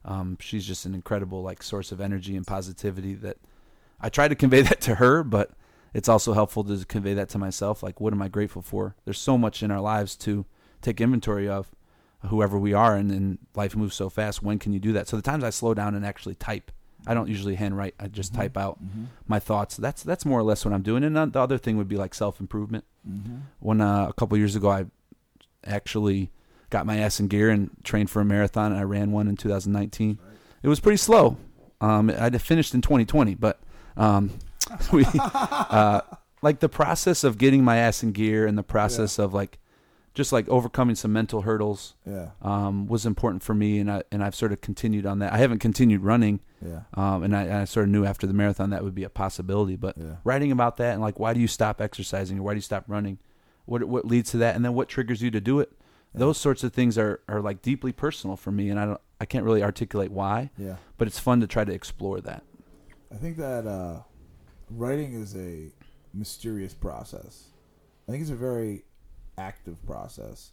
[0.04, 3.38] Um, she's just an incredible like source of energy and positivity that
[4.00, 5.50] I try to convey that to her, but
[5.92, 7.82] it's also helpful to convey that to myself.
[7.82, 8.96] Like, what am I grateful for?
[9.04, 10.44] There's so much in our lives to
[10.82, 11.70] take inventory of
[12.28, 14.42] whoever we are, and, then life moves so fast.
[14.42, 15.08] When can you do that?
[15.08, 16.70] So the times I slow down and actually type,
[17.06, 17.94] I don't usually handwrite.
[18.00, 18.78] I just type out
[19.28, 19.76] my thoughts.
[19.76, 21.04] That's that's more or less what I'm doing.
[21.04, 22.84] And the other thing would be like self improvement.
[23.60, 24.86] When uh, a couple years ago, I
[25.66, 26.30] actually
[26.70, 29.36] got my ass in gear and trained for a marathon, and I ran one in
[29.36, 30.18] 2019.
[30.62, 31.36] It was pretty slow.
[31.80, 33.60] Um, I finished in 2020, but
[33.96, 34.30] um,
[34.92, 36.00] we uh,
[36.42, 39.58] like the process of getting my ass in gear and the process of like
[40.14, 42.28] just like overcoming some mental hurdles Yeah.
[42.40, 45.32] um, was important for me, and I and I've sort of continued on that.
[45.32, 46.82] I haven't continued running, Yeah.
[46.94, 49.76] um, and I, I sort of knew after the marathon that would be a possibility.
[49.76, 50.16] But Yeah.
[50.24, 52.84] writing about that and like why do you stop exercising or why do you stop
[52.86, 53.18] running?
[53.66, 55.72] What what leads to that, and then what triggers you to do it?
[56.14, 59.24] Those sorts of things are, are like deeply personal for me, and I don't I
[59.24, 60.76] can't really articulate why, Yeah.
[60.98, 62.42] but it's fun to try to explore that.
[63.12, 64.00] I think that uh,
[64.70, 65.70] writing is a
[66.12, 67.44] mysterious process.
[68.08, 68.84] I think it's a very
[69.38, 70.52] active process.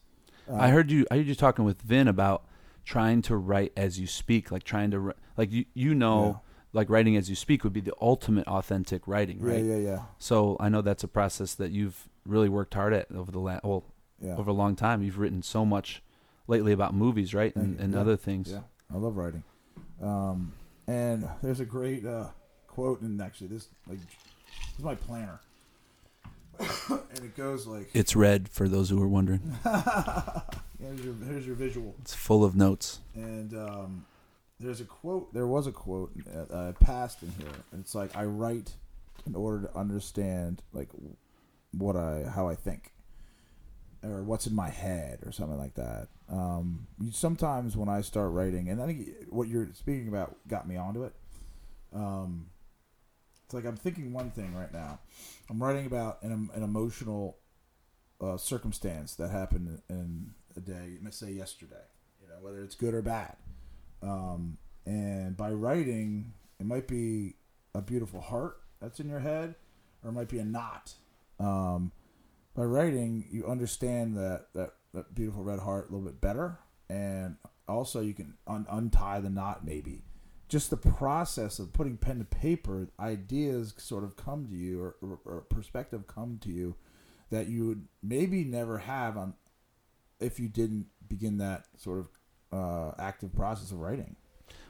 [0.50, 2.45] Uh, I heard you I heard you talking with Vin about
[2.86, 6.39] trying to write as you speak, like trying to like you you know Yeah.
[6.80, 9.63] like writing as you speak would be the ultimate authentic writing, right?
[9.63, 13.12] Yeah, yeah, yeah, So I know that's a process that you've really worked hard at
[13.12, 13.84] over the last well
[14.22, 14.36] yeah.
[14.36, 15.02] over a long time.
[15.04, 16.02] You've written so much
[16.48, 18.00] lately about movies, right, and, and Yeah.
[18.02, 18.52] other things.
[18.52, 18.62] Yeah,
[18.94, 19.44] I love writing.
[20.02, 20.54] Um,
[20.88, 22.28] and there's a great uh,
[22.68, 25.40] quote, and actually, this like this is my planner,
[26.60, 29.56] and it goes like, It's red for those who are wondering.
[30.80, 33.00] here's your here's your visual, It's full of notes.
[33.16, 34.06] and um,
[34.60, 35.34] there's a quote.
[35.34, 36.12] There was a quote
[36.52, 38.74] uh, passed in here, and it's like, I write
[39.26, 40.90] in order to understand like
[41.72, 42.92] what I how I think.
[44.04, 46.08] Or what's in my head, or something like that.
[46.28, 50.76] Um, sometimes when I start writing, and I think what you're speaking about got me
[50.76, 51.14] onto it.
[51.94, 52.48] Um,
[53.46, 55.02] it's like I'm thinking one thing right now.
[55.52, 57.38] I'm writing about an, an emotional
[58.20, 60.98] uh, circumstance that happened in a day.
[61.04, 61.76] Let's say yesterday.
[62.22, 63.36] You know, whether it's good or bad.
[64.02, 67.36] Um, and by writing, it might be
[67.76, 69.56] a beautiful heart that's in your head,
[70.04, 70.94] or it might be a knot.
[71.41, 71.91] Um,
[72.56, 77.38] by writing, you understand that, that, that beautiful red heart a little bit better, and
[77.67, 80.04] also you can un- untie the knot maybe.
[80.49, 84.95] Just the process of putting pen to paper, ideas sort of come to you, or,
[85.01, 86.75] or, or perspective come to you
[87.30, 89.34] that you would maybe never have on
[90.19, 92.10] if you didn't begin that sort of
[92.51, 94.17] uh, active process of writing.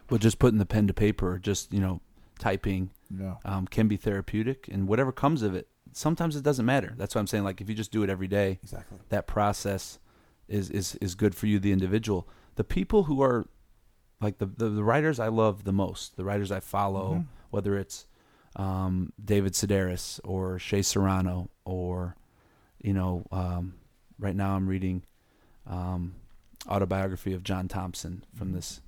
[0.05, 1.99] But just putting the pen to paper, just you know,
[2.37, 3.37] typing, Yeah.
[3.43, 5.67] um, can be therapeutic, and whatever comes of it.
[5.93, 6.93] Sometimes it doesn't matter.
[6.97, 7.43] That's what I'm saying.
[7.43, 8.97] Like if you just do it every day, Exactly.
[9.09, 9.99] that process
[10.47, 12.27] is is is good for you, the individual.
[12.55, 13.45] The people who are
[14.19, 17.25] like the the, the writers I love the most, the writers I follow, Mhm.
[17.49, 18.05] whether it's
[18.55, 22.15] um, David Sedaris or Shea Serrano or
[22.83, 23.75] you know, um,
[24.19, 25.03] right now I'm reading
[25.67, 26.15] um,
[26.67, 28.81] autobiography of John Thompson from this.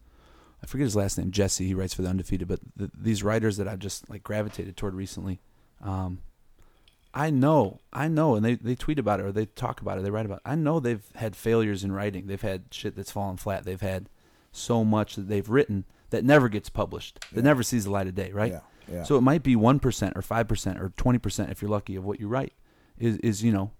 [0.64, 1.68] I forget his last name, Jesse.
[1.68, 4.96] He writes for the Undefeated, but the, these writers that I've just like gravitated toward
[4.96, 5.42] recently,
[5.82, 6.20] um,
[7.14, 10.04] I know, I know, and they, they tweet about it or they talk about it,
[10.04, 10.44] they write about it.
[10.50, 12.26] I know they've had failures in writing.
[12.28, 13.66] They've had shit that's fallen flat.
[13.66, 14.10] They've had
[14.52, 17.42] so much that they've written that never gets published, that Yeah.
[17.44, 18.52] never sees the light of day, right?
[18.52, 18.60] Yeah.
[18.92, 19.04] Yeah.
[19.04, 21.96] So it might be one percent or five percent or twenty percent if you're lucky
[21.96, 22.52] of what you write
[22.98, 23.72] is is you know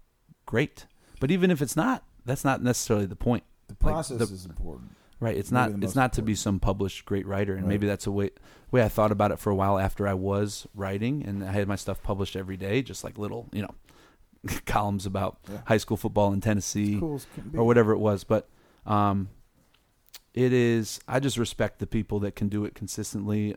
[0.46, 0.86] great.
[1.20, 3.44] But even if it's not, that's not necessarily the point.
[3.68, 4.96] the like, process the- is important.
[5.20, 5.36] Right.
[5.36, 5.70] It's not.
[5.82, 7.68] It's not to be some published great writer, and Right.
[7.70, 8.30] maybe that's a way
[8.70, 11.68] way I thought about it for a while after I was writing, and I had
[11.68, 13.74] my stuff published every day, just like little you know
[14.66, 15.60] columns about Yeah.
[15.66, 17.58] high school football in Tennessee Cool as can be.
[17.58, 18.24] or whatever it was.
[18.24, 18.48] But
[18.86, 19.28] um,
[20.34, 21.00] it is.
[21.08, 23.56] I just respect the people that can do it consistently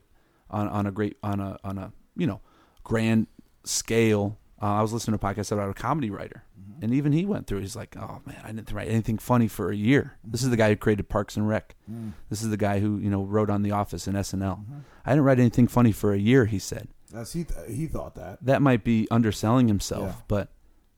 [0.49, 2.39] on on a great on a on a you know
[2.83, 3.27] grand
[3.65, 4.37] scale.
[4.61, 6.83] Uh, I was listening to a podcast about a comedy writer, Mm-hmm.
[6.83, 7.59] and even he went through.
[7.61, 10.57] He's like, "Oh man, I didn't write anything funny for a year." This is the
[10.57, 11.75] guy who created Parks and Rec.
[11.91, 12.13] Mm.
[12.29, 14.59] This is the guy who you know wrote on The Office and SNL.
[14.59, 14.77] Mm-hmm.
[15.05, 16.45] I didn't write anything funny for a year.
[16.45, 17.43] He said That's he.
[17.43, 18.39] Th- he thought that.
[18.43, 20.21] that might be underselling himself, Yeah.
[20.27, 20.49] but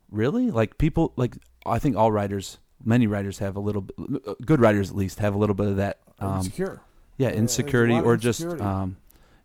[0.09, 3.95] really, like people, like I think all writers, many writers have a little, bit,
[4.25, 5.99] uh, good writers at least have a little bit of that.
[6.19, 6.81] Um, Insecure.
[7.17, 8.97] yeah, insecurity or just, um,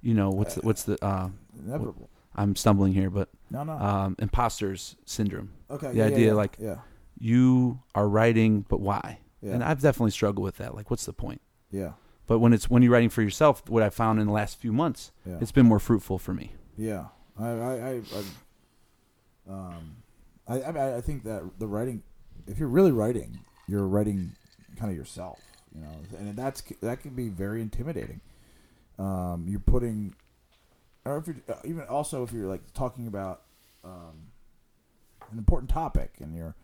[0.03, 1.05] you know, what's the, what's the?
[1.05, 1.29] Uh,
[1.67, 2.09] Inevitable.
[2.35, 3.73] I'm stumbling here, but No, no.
[3.75, 5.51] um, imposters syndrome.
[5.71, 5.89] okay.
[5.89, 6.79] the yeah, idea, yeah, like- yeah,
[7.19, 9.19] You are writing, but why?
[9.41, 10.75] yeah, And I've definitely struggled with that.
[10.75, 11.41] Like, what's the point?
[11.71, 11.93] yeah,
[12.27, 14.73] But when it's when you're writing for yourself, what I found in the last few
[14.73, 15.39] months, yeah.
[15.41, 16.53] it's been more fruitful for me.
[16.77, 17.07] Yeah,
[17.39, 18.23] I, I, I, I
[19.49, 19.97] um,
[20.49, 22.03] I, I, I think that the writing,
[22.47, 24.33] if you're really writing, you're writing
[24.77, 25.41] kind of yourself,
[25.75, 28.21] you know, and that's that can be very intimidating.
[28.99, 30.15] Um, you're putting,
[31.05, 33.43] or if you're uh, even also if you're like talking about
[33.85, 34.29] um,
[35.31, 36.57] an important topic and you're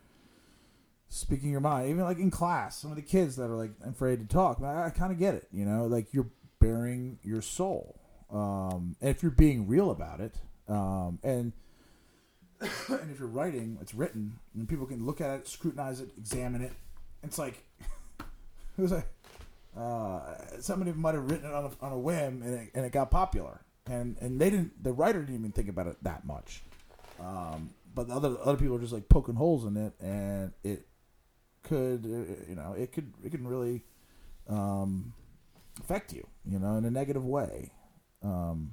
[1.09, 4.20] speaking your mind, even like in class, some of the kids that are like afraid
[4.20, 8.00] to talk, I, I kind of get it, you know, like you're bearing your soul
[8.33, 10.37] um, and if you're being real about it,
[10.68, 11.53] um, and
[12.61, 16.62] and if you're writing, it's written, and people can look at it, scrutinize it, examine
[16.62, 16.72] it.
[17.22, 17.64] It's like
[18.20, 19.09] it was like
[19.76, 20.20] uh,
[20.61, 23.11] somebody might have written it on a, on a whim, and it, and it got
[23.11, 24.83] popular, and and they didn't.
[24.83, 26.62] The writer didn't even think about it that much,
[27.20, 30.87] um, but the other other people are just like poking holes in it, and it
[31.62, 33.83] could uh, you know it could it can really
[34.48, 35.12] um,
[35.81, 37.72] affect you, you know, in a negative way.
[38.22, 38.72] Um,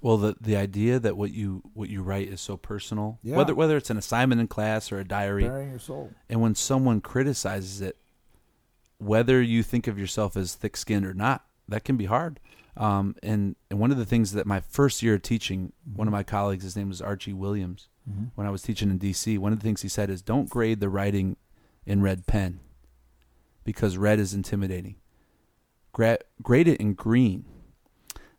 [0.00, 3.36] Well, the the idea that what you what you write is so personal, Yeah.
[3.36, 6.10] whether whether it's an assignment in class or a diary, bearing your soul.
[6.28, 7.96] and when someone criticizes it,
[8.98, 12.40] whether you think of yourself as thick-skinned or not, that can be hard.
[12.76, 16.12] Um, and and one of the things that my first year of teaching, one of
[16.12, 17.88] my colleagues, his name was Archie Williams,
[18.36, 20.78] when I was teaching in D.C., one of the things he said is, "Don't grade
[20.80, 21.36] the writing
[21.84, 22.60] in red pen,
[23.64, 24.96] because red is intimidating.
[25.92, 27.44] Gra- grade it in green."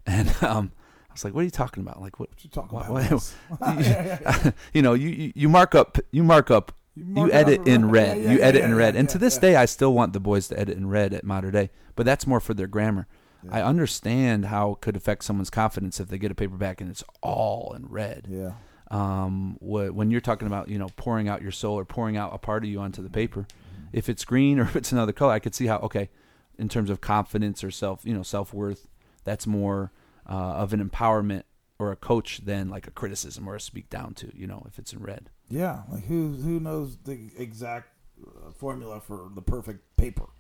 [0.06, 0.72] And um,
[1.10, 2.00] I was like, "What are you talking about?
[2.00, 2.90] Like what?" What you talking about?
[2.90, 3.36] why- Wes?
[3.62, 4.52] Yeah, yeah, yeah.
[4.74, 7.90] you know, you, you you mark up you mark up you, mark it edit in
[7.90, 8.18] red.
[8.24, 8.32] red.
[8.32, 8.96] You edit in red.
[8.96, 11.52] and to this day I still want the boys to edit in red at Mater
[11.52, 11.70] Dei.
[11.98, 13.06] But that's more for their grammar.
[13.50, 17.04] I understand how it could affect someone's confidence if they get a paperback and it's
[17.22, 18.28] all in red.
[18.30, 18.52] Yeah.
[18.90, 22.34] Um, wh- when you're talking about you know pouring out your soul or pouring out
[22.34, 23.46] a part of you onto the paper,
[23.94, 26.10] if it's green or if it's another color, I could see how okay,
[26.58, 28.88] in terms of confidence or self you know self worth,
[29.24, 29.92] that's more
[30.30, 31.44] uh, of an empowerment
[31.80, 34.32] or a coach than like a criticism or a speak down to.
[34.36, 35.30] You know, if it's in red.
[35.50, 35.84] Yeah.
[35.92, 37.90] Like who who knows the exact
[38.26, 40.26] uh, formula for the perfect paper?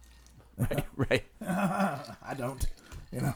[0.58, 1.24] Right, right.
[1.42, 2.66] I don't.
[3.12, 3.34] You know,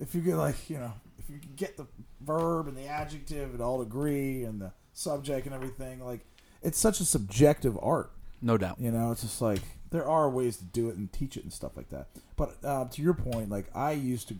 [0.00, 1.86] if you get like you know, if you get the
[2.20, 6.20] verb and the adjective and all agree and the subject and everything, like
[6.62, 8.12] it's such a subjective art.
[8.40, 8.76] No doubt.
[8.80, 11.52] You know, it's just like there are ways to do it and teach it and
[11.52, 12.08] stuff like that.
[12.36, 14.36] But uh, to your point, like I used to,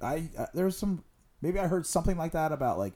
[0.00, 1.04] I uh, there's some
[1.42, 2.94] maybe I heard something like that about like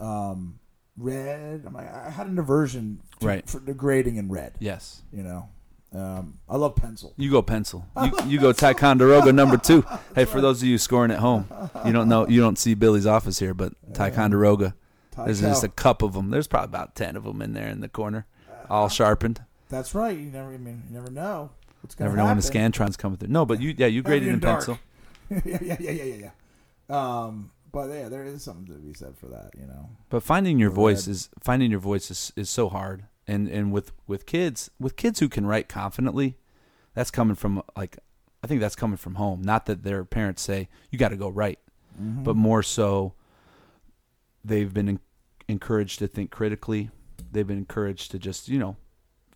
[0.00, 0.58] um,
[0.96, 1.62] red.
[1.66, 3.48] I'm like I had an aversion to, Right.
[3.48, 4.54] for degrading in red.
[4.58, 5.02] Yes.
[5.12, 5.48] You know,
[5.94, 7.14] um, I love pencil.
[7.16, 7.86] You go pencil.
[8.02, 9.84] You, you go Ticonderoga number two.
[10.14, 11.46] Hey, for those of you scoring at home,
[11.84, 14.74] you don't know, you don't see Billy's office here, but Ticonderoga.
[15.16, 16.30] There's just a cup of them.
[16.30, 18.26] There's probably about ten of them in there in the corner,
[18.68, 19.42] all sharpened.
[19.68, 20.16] That's right.
[20.16, 20.52] You never.
[20.52, 22.36] I mean, you never know what's Never know happen.
[22.36, 22.42] when the
[22.78, 23.28] Scantron's coming through.
[23.28, 24.58] No, but you, yeah, you graded in dark.
[24.60, 24.78] pencil.
[25.30, 26.30] yeah, yeah, yeah, yeah, yeah,
[26.88, 27.20] yeah.
[27.24, 29.50] Um, but yeah, there is something to be said for that.
[29.58, 29.90] You know.
[30.10, 33.04] But finding your voice is finding your voice is, is so hard.
[33.26, 36.36] And and with with kids with kids who can write confidently,
[36.94, 37.98] that's coming from like
[38.42, 39.40] I think that's coming from home.
[39.42, 41.58] Not that their parents say you got to go write,
[42.00, 42.24] Mm-hmm.
[42.24, 43.14] but more so
[44.44, 45.00] they've been en-
[45.48, 46.90] encouraged to think critically.
[47.30, 48.76] They've been encouraged to just you know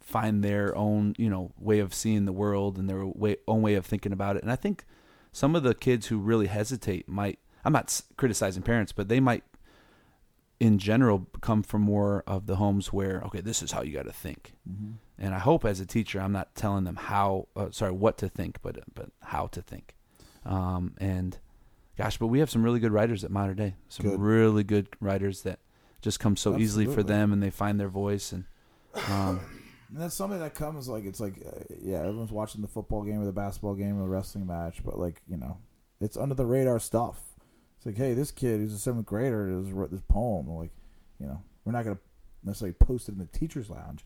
[0.00, 3.74] find their own you know way of seeing the world and their way, own way
[3.74, 4.42] of thinking about it.
[4.42, 4.84] And I think
[5.32, 9.44] some of the kids who really hesitate might I'm not criticizing parents, but they might
[10.60, 14.06] in general come from more of the homes where okay this is how you got
[14.06, 14.92] to think Mm-hmm.
[15.18, 18.28] and i hope as a teacher i'm not telling them how uh, sorry what to
[18.28, 19.94] think but but how to think
[20.44, 21.38] um, and
[21.98, 23.74] gosh, but we have some really good writers at Mater Dei.
[23.88, 24.20] Some Good.
[24.20, 25.58] really good writers that
[26.00, 28.32] just come so easily for them, and they find their voice.
[28.32, 28.44] And
[29.10, 29.40] um,
[29.90, 33.20] And that's something that comes like it's like uh, yeah, everyone's watching the football game
[33.20, 35.58] or the basketball game or the wrestling match, but like you know,
[36.00, 37.20] it's under the radar stuff.
[37.88, 40.48] Like, hey, this kid who's a seventh grader has wrote this poem.
[40.48, 40.70] Like,
[41.18, 41.98] you know, we're not gonna
[42.44, 44.04] necessarily post it in the teachers' lounge,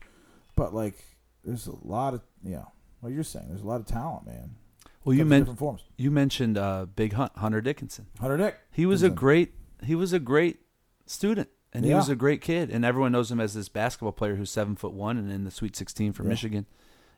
[0.55, 0.95] but like,
[1.43, 3.47] there's a lot of you know, what you're saying.
[3.49, 4.55] There's a lot of talent, man.
[5.03, 5.81] well, you Comes in mentioned different forms.
[5.97, 8.05] you mentioned uh, Big Hunt Hunter Dickinson.
[8.19, 8.57] Hunter Dick.
[8.71, 10.61] He was a great he was a great
[11.05, 11.97] student, and he Yeah.
[11.97, 14.93] was a great kid, and everyone knows him as this basketball player who's seven foot
[14.93, 16.29] one and in the Sweet Sixteen for Yeah.
[16.29, 16.65] Michigan.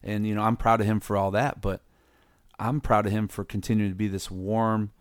[0.02, 1.84] And you know, I'm proud of him for all that, but
[2.58, 4.92] I'm proud of him for continuing to be this warm,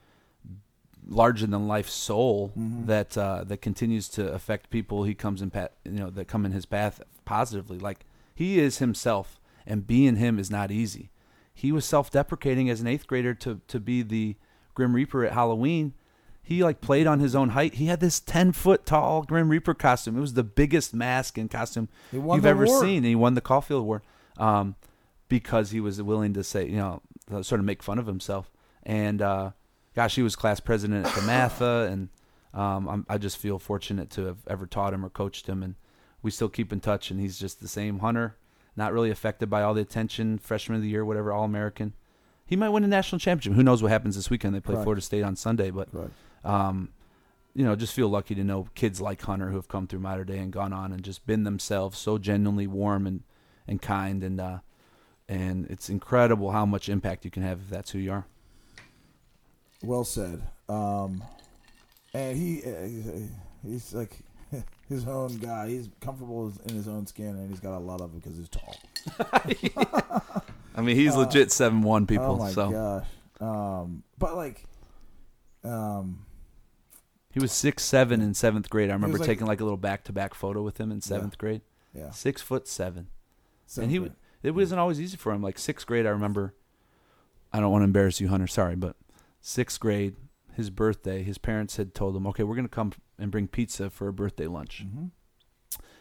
[1.09, 2.87] larger than life soul Mhm.
[2.87, 6.45] that uh, that continues to affect people he comes in pat you know that come
[6.47, 7.79] in his path positively.
[7.79, 11.11] Like he is himself, and being him is not easy.
[11.53, 14.37] He was self-deprecating as an eighth grader to to be the
[14.75, 15.95] Grim Reaper at Halloween.
[16.43, 17.75] He like played on his own height.
[17.75, 20.17] He had this ten foot tall Grim Reaper costume.
[20.17, 22.81] It was the biggest mask and costume you've ever award.
[22.83, 22.97] seen.
[22.99, 24.03] And he won the Caulfield Award
[24.37, 24.75] um,
[25.29, 27.01] because he was willing to say, you know,
[27.43, 28.51] sort of make fun of himself.
[28.83, 29.53] And uh,
[29.95, 32.09] gosh, he was class president at DeMatha, and
[32.53, 35.63] um, I'm, I just feel fortunate to have ever taught him or coached him.
[35.63, 35.75] And
[36.23, 37.11] we still keep in touch.
[37.11, 38.37] And he's just the same hunter,
[38.77, 40.39] not really affected by all the attention.
[40.39, 41.95] Freshman of the year, whatever, All American.
[42.47, 43.57] He might win a national championship.
[43.57, 44.55] Who knows what happens this weekend?
[44.55, 44.85] They play Correct.
[44.85, 46.13] Florida State on Sunday, but Correct.
[46.45, 46.91] um,
[47.55, 50.25] you know, just feel lucky to know kids like Hunter who have come through Mater
[50.25, 53.23] Dei and gone on and just been themselves, so genuinely warm and,
[53.67, 54.59] and kind, and uh,
[55.27, 58.27] and it's incredible how much impact you can have if that's who you are.
[59.83, 60.43] Well said.
[60.69, 61.23] Um,
[62.15, 63.21] and he uh, he's, uh,
[63.67, 64.19] he's like
[64.89, 65.69] his own guy.
[65.69, 68.49] He's comfortable in his own skin, and he's got a lot of it because he's
[68.49, 68.77] tall.
[70.77, 72.33] I mean, he's legit seven one people.
[72.33, 73.07] oh my so gosh!
[73.41, 74.65] Um, but like,
[75.63, 76.25] um,
[77.31, 78.91] he was six seven in seventh grade.
[78.91, 81.37] I remember like- taking like a little back to back photo with him in seventh
[81.39, 81.61] grade.
[81.95, 83.09] yeah, Six foot seven.
[83.77, 84.13] and he grade.
[84.43, 85.43] it wasn't always easy for him.
[85.43, 86.55] Like sixth grade, I remember.
[87.53, 88.49] I don't want to embarrass you, Hunter.
[88.49, 88.97] Sorry, but
[89.47, 90.17] sixth grade,
[90.55, 93.91] his birthday, his parents had told him, "Okay, we're going to come and bring pizza
[93.91, 95.11] for a birthday lunch." Mhm.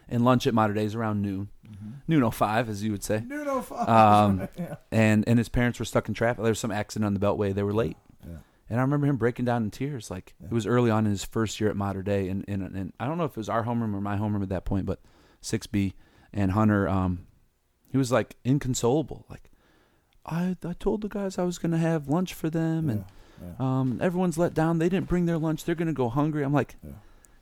[0.07, 1.89] And lunch at Mater Dei is around noon, Mm-hmm.
[2.07, 3.21] noon oh five, as you would say.
[3.25, 3.87] Noon no fuck.
[3.87, 4.75] Um, yeah.
[4.91, 6.41] And and his parents were stuck in traffic.
[6.43, 7.53] There was some accident on the Beltway.
[7.53, 7.97] They were late.
[8.25, 8.37] Yeah.
[8.69, 10.09] And I remember him breaking down in tears.
[10.11, 10.47] Like Yeah.
[10.47, 13.07] it was early on in his first year at Mater Dei, and, and and I
[13.07, 14.99] don't know if it was our homeroom or my homeroom at that point, but
[15.41, 15.93] six B
[16.33, 17.25] and Hunter, um,
[17.87, 19.25] he was like inconsolable.
[19.29, 19.49] Like
[20.25, 23.05] I I told the guys I was gonna have lunch for them, and.
[23.59, 24.79] Um, everyone's let down.
[24.79, 25.63] They didn't bring their lunch.
[25.65, 26.43] They're gonna go hungry.
[26.43, 26.75] I'm like,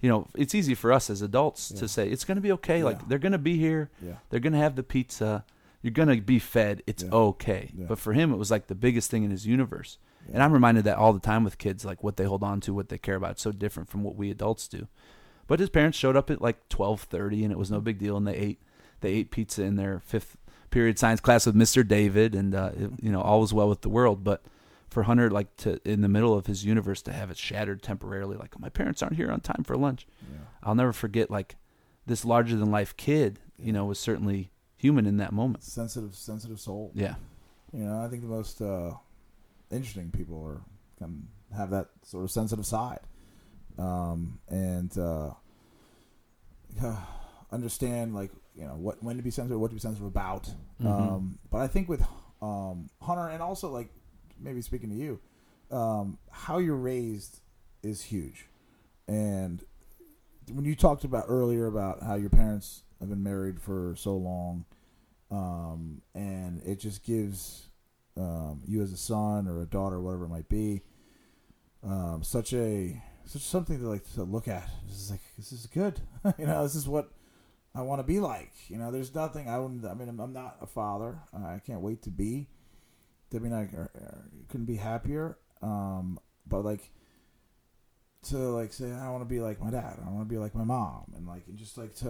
[0.01, 2.83] you know, it's easy for us as adults to say it's gonna be okay.
[2.83, 3.89] Like they're gonna be here.
[4.01, 4.13] yeah.
[4.29, 5.45] They're gonna have the pizza.
[5.81, 6.83] You're gonna be fed.
[6.87, 7.71] It's okay.
[7.87, 9.97] But for him, it was like the biggest thing in his universe.
[10.31, 12.73] And I'm reminded that all the time with kids, like what they hold on to,
[12.73, 13.31] what they care about.
[13.31, 14.87] It's so different from what we adults do.
[15.47, 18.15] But his parents showed up at like 12:30, and it was no big deal.
[18.17, 18.59] And they ate
[19.01, 20.37] they ate pizza in their fifth
[20.69, 21.85] period science class with Mr.
[21.85, 24.23] David, and uh, it- you know all was well with the world.
[24.23, 24.43] But
[24.91, 28.37] for Hunter, like to in the middle of his universe, to have it shattered temporarily,
[28.37, 30.05] like my parents aren't here on time for lunch.
[30.31, 30.37] yeah.
[30.61, 31.55] I'll never forget like
[32.05, 33.39] this larger than life kid.
[33.57, 35.63] You know, was certainly human in that moment.
[35.63, 36.91] Sensitive, sensitive soul.
[36.93, 37.15] Yeah.
[37.73, 38.91] You know, I think the most uh,
[39.71, 40.61] interesting people are
[40.97, 42.99] can have that sort of sensitive side,
[43.79, 45.31] um, and uh,
[47.51, 50.49] understand like you know what when to be sensitive, what to be sensitive about.
[50.81, 50.87] Mhm.
[50.87, 52.03] Um, but I think with
[52.41, 53.89] um, Hunter and also like
[54.41, 55.19] maybe speaking to you,
[55.71, 57.39] um, how you're raised
[57.83, 58.47] is huge,
[59.07, 59.63] and
[60.53, 64.65] when you talked about earlier about how your parents have been married for so long,
[65.29, 67.67] um, and it just gives
[68.17, 70.81] um, you as a son or a daughter, whatever it might be,
[71.83, 74.67] um, such a such something to like to look at.
[74.87, 76.01] This is like this is good,
[76.37, 76.63] you know.
[76.63, 77.11] This is what
[77.73, 78.51] I want to be like.
[78.67, 79.85] You know, there's nothing I wouldn't.
[79.85, 81.19] I mean, I'm, I'm not a father.
[81.33, 82.47] I can't wait to be.
[83.33, 85.37] I are, are- couldn't be happier.
[85.61, 86.91] Um, but like
[88.23, 89.97] to like say I want to be like my dad.
[90.05, 92.09] I want to be like my mom, and like and just like to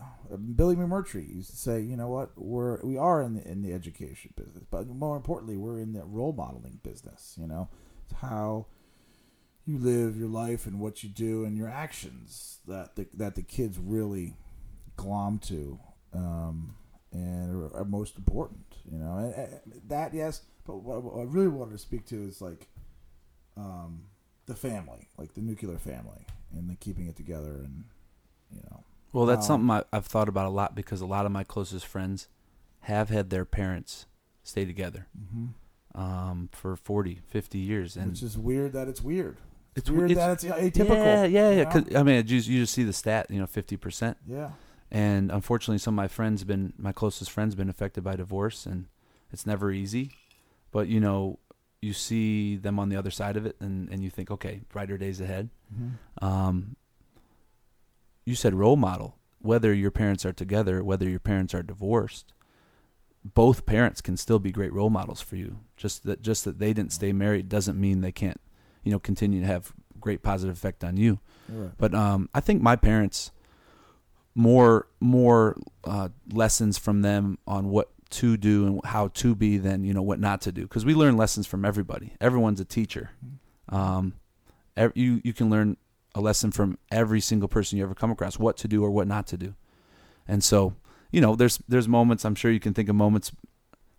[0.00, 3.62] uh, Billy McMurtry used to say, you know what, we're we are in the in
[3.62, 7.36] the education business, but more importantly, we're in the role modeling business.
[7.38, 7.68] You know,
[8.04, 8.66] it's how
[9.66, 13.42] you live your life and what you do and your actions that the, that the
[13.42, 14.36] kids really
[14.96, 15.78] glom to
[16.14, 16.74] um,
[17.12, 18.64] and are, are most important.
[18.90, 22.16] You know, and, and that yes, but what, what I really wanted to speak to
[22.22, 22.68] is like
[23.56, 24.04] um,
[24.46, 27.84] the family, like the nuclear family, and the keeping it together, and
[28.50, 31.26] you know, Well, that's Um, something I, I've thought about a lot because a lot
[31.26, 32.28] of my closest friends
[32.80, 34.06] have had their parents
[34.42, 35.06] stay together
[35.94, 37.96] um, for 40, 50 years.
[37.96, 39.36] And which is weird that it's weird.
[39.74, 40.88] It's weird that it's atypical.
[40.90, 41.64] Yeah, yeah, you yeah.
[41.64, 44.18] 'Cause, I mean, just, you just see the stat, you know, fifty percent.
[44.26, 44.50] Yeah.
[44.90, 48.88] And unfortunately, some of my friends been my closest friends been affected by divorce, and
[49.30, 50.12] it's never easy.
[50.72, 51.38] But you know,
[51.80, 54.98] you see them on the other side of it, and and you think, okay, brighter
[54.98, 55.50] days ahead.
[55.72, 56.24] Mm-hmm.
[56.24, 56.76] Um,
[58.24, 59.16] you said role model.
[59.40, 62.32] Whether your parents are together, whether your parents are divorced,
[63.24, 65.58] both parents can still be great role models for you.
[65.76, 68.40] Just that, just that they didn't stay married doesn't mean they can't,
[68.84, 71.18] you know, continue to have great positive effect on you.
[71.48, 71.72] Right.
[71.76, 73.32] But um, I think my parents
[74.34, 79.84] more more uh, lessons from them on what to do and how to be than
[79.84, 82.14] you know what not to do because we learn lessons from everybody.
[82.20, 83.10] Everyone's a teacher.
[83.68, 84.14] Um,
[84.76, 85.76] ev- you you can learn
[86.14, 89.08] a lesson from every single person you ever come across, what to do or what
[89.08, 89.54] not to do.
[90.28, 90.74] And so,
[91.10, 93.32] you know, there's there's moments I'm sure you can think of moments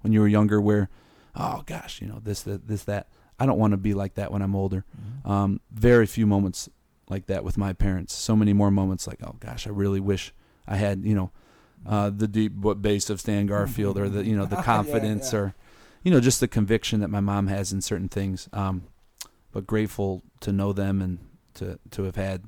[0.02, 0.90] when you were younger where,
[1.36, 3.08] oh gosh, you know this that this that.
[3.40, 4.86] I don't want to be like that when I'm older.
[5.26, 6.70] Um, very few moments
[7.10, 8.14] like that with my parents.
[8.14, 10.34] So many more moments like, oh gosh, I really wish
[10.68, 11.32] I had, you know,
[11.86, 15.40] uh, the deep bass of Stan Garfield or the, you know, the confidence yeah.
[15.40, 15.56] or,
[16.04, 18.50] you know, just the conviction that my mom has in certain things.
[18.54, 18.84] Um,
[19.52, 21.20] but grateful to know them and
[21.56, 22.46] to, to have had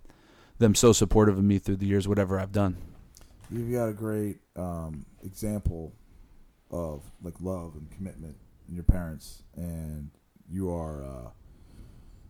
[0.58, 2.78] them so supportive of me through the years, whatever I've done.
[3.52, 5.94] You've got a great um, example
[6.72, 8.36] of like love and commitment
[8.68, 10.10] in your parents, and
[10.50, 11.30] you are uh,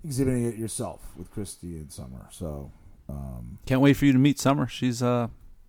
[0.04, 2.28] exhibiting it yourself with Christy and Summer.
[2.32, 2.72] So
[3.08, 4.68] um, Can't wait for you to meet Summer.
[4.68, 5.28] She's, uh,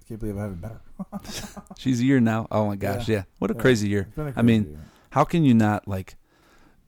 [0.09, 1.21] can't believe I haven't met her.
[1.79, 2.47] she's a year now.
[2.51, 3.09] Oh my gosh.
[3.09, 3.25] Yeah.
[3.39, 3.61] What a Yeah.
[3.61, 4.09] crazy year.
[4.17, 4.79] A I mean, year.
[5.11, 6.17] how can you not like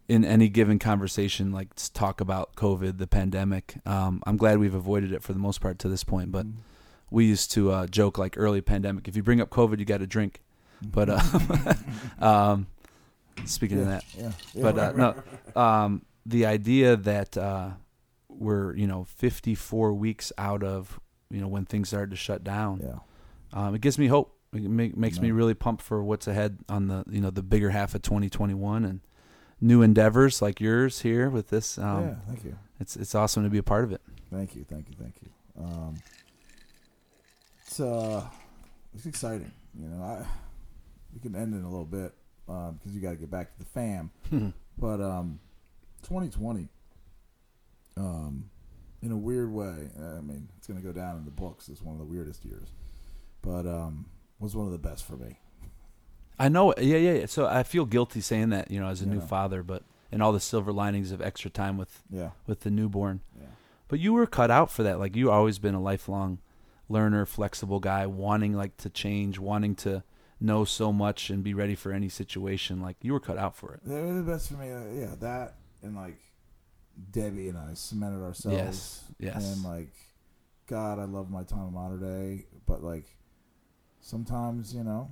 [0.08, 5.12] in any given conversation like talk about covid the pandemic um, i'm glad we've avoided
[5.12, 6.60] it for the most part to this point but Mm-hmm.
[7.10, 9.98] we used to uh, joke like early pandemic if you bring up covid you got
[9.98, 10.40] to drink
[10.82, 11.20] but uh,
[12.26, 12.66] um,
[13.44, 15.14] speaking of that yeah, yeah, but uh, no
[15.60, 17.70] um, the idea that uh,
[18.30, 20.98] we're you know 54 weeks out of
[21.30, 22.98] you know when things started to shut down yeah.
[23.52, 24.34] Um, it gives me hope.
[24.52, 27.70] It make, makes me really pumped for what's ahead on the you know the bigger
[27.70, 29.00] half of 2021 and
[29.60, 31.76] new endeavors like yours here with this.
[31.78, 32.58] Um, yeah, thank you.
[32.80, 34.00] It's it's awesome to be a part of it.
[34.32, 35.30] Thank you, thank you, thank you.
[35.62, 35.96] Um,
[37.66, 38.24] it's uh,
[38.94, 39.52] it's exciting.
[39.78, 40.24] You know, I
[41.12, 42.14] we can end in a little bit
[42.46, 44.10] because you got to get back to the fam.
[44.78, 45.40] But um,
[46.04, 46.68] 2020,
[47.96, 48.48] um,
[49.02, 51.82] in a weird way, I mean, it's going to go down in the books as
[51.82, 52.68] one of the weirdest years,
[53.48, 54.06] but um,
[54.38, 55.38] was one of the best for me.
[56.38, 56.74] I know.
[56.78, 57.26] Yeah, yeah, yeah.
[57.26, 59.82] So I feel guilty saying that you know as a new father, but
[60.12, 63.20] and all the silver linings of extra time with Yeah, with the newborn.
[63.38, 63.46] yeah,
[63.88, 64.98] But you were cut out for that.
[64.98, 66.38] Like you always been a lifelong
[66.88, 70.02] learner, flexible guy, wanting like to change, wanting to
[70.40, 72.80] know so much and be ready for any situation.
[72.80, 73.80] Like you were cut out for it.
[73.84, 74.70] they were the best for me.
[74.70, 76.18] Uh, yeah, that and like
[77.10, 78.56] Debbie and I cemented ourselves.
[78.56, 79.54] Yes, yes.
[79.54, 79.92] And like,
[80.68, 83.06] God, I love my time of Mater Dei, but like,
[84.00, 85.10] sometimes you know,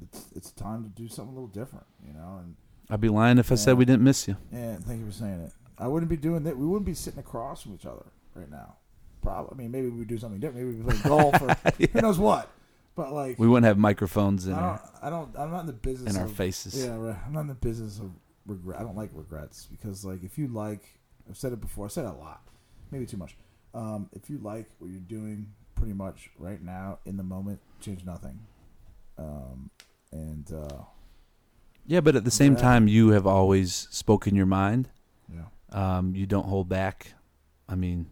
[0.00, 2.38] it's it's time to do something a little different, you know.
[2.42, 2.56] And
[2.90, 4.36] I'd be lying if I said we didn't miss you.
[4.52, 5.52] Yeah, thank you for saying it.
[5.78, 6.56] I wouldn't be doing that.
[6.56, 8.76] We wouldn't be sitting across from each other right now.
[9.22, 9.50] Probably.
[9.52, 10.66] I mean, maybe we'd do something different.
[10.66, 11.54] Maybe we'd play golf or
[11.92, 12.48] who knows what.
[12.94, 15.38] But like, We wouldn't have microphones in I our don't, I don't.
[15.38, 16.84] I'm not in the business in our faces.
[16.84, 17.16] Yeah, right.
[17.24, 18.10] I'm not in the business of
[18.46, 18.80] regret.
[18.80, 20.82] I don't like regrets because, like, if you like,
[21.28, 21.86] I've said it before.
[21.86, 22.42] I said it a lot,
[22.90, 23.36] maybe too much.
[23.74, 28.04] Um, if you like what you're doing, pretty much right now in the moment, change
[28.04, 28.40] nothing.
[29.18, 29.70] Um,
[30.10, 30.82] and uh,
[31.86, 32.60] Yeah, but at the same Yeah.
[32.60, 34.88] time, you have always spoken your mind.
[35.32, 37.14] yeah, Um, you don't hold back.
[37.68, 38.06] I mean,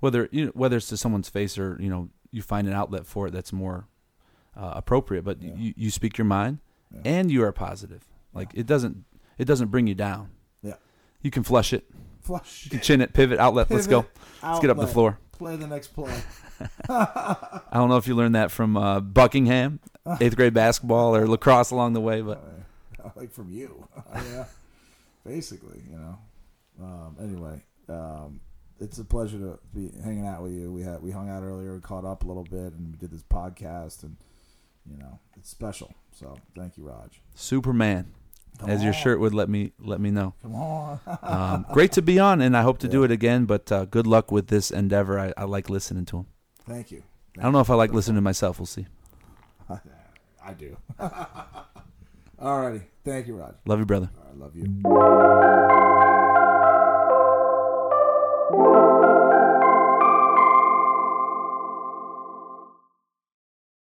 [0.00, 3.06] whether you know, whether it's to someone's face or you know you find an outlet
[3.06, 3.86] for it that's more
[4.56, 5.54] uh, appropriate, but Yeah.
[5.54, 6.58] you, you speak your mind
[6.92, 7.00] Yeah.
[7.04, 8.06] and you are positive.
[8.34, 9.04] Like it doesn't
[9.38, 10.30] it doesn't bring you down.
[10.62, 10.74] Yeah.
[11.22, 11.88] you can flush it,
[12.28, 12.68] flush.
[12.82, 13.70] chin it, pivot, outlet.
[13.70, 14.02] Let's go.
[14.02, 15.18] Pivot, Let's get up the outlet, floor.
[15.32, 16.14] Play the next play.
[16.88, 19.80] I don't know if you learned that from uh, Buckingham,
[20.20, 22.42] eighth grade basketball or lacrosse along the way, but
[23.16, 24.44] like from you, yeah.
[25.24, 26.18] Basically, you know.
[26.80, 28.40] Um, anyway, um,
[28.78, 30.70] it's a pleasure to be hanging out with you.
[30.70, 33.10] We had we hung out earlier, we caught up a little bit, and we did
[33.10, 34.16] this podcast, and
[34.90, 35.94] you know, it's special.
[36.12, 37.20] So thank you, Raj.
[37.34, 38.12] Superman,
[38.58, 38.84] Come as on.
[38.84, 40.34] your shirt would let me let me know.
[40.42, 41.00] Come on.
[41.22, 42.92] um, great to be on, and I hope to yeah.
[42.92, 43.44] do it again.
[43.44, 45.18] But uh, good luck with this endeavor.
[45.18, 46.26] I, I like listening to him.
[46.66, 47.02] Thank you.
[47.34, 48.58] Thank I don't know if I like listening to myself.
[48.58, 48.86] We'll see.
[49.70, 50.76] I do.
[52.40, 52.82] All righty.
[53.04, 53.56] Thank you, Rod.
[53.66, 54.10] Love you, brother.
[54.16, 54.64] I right, love you.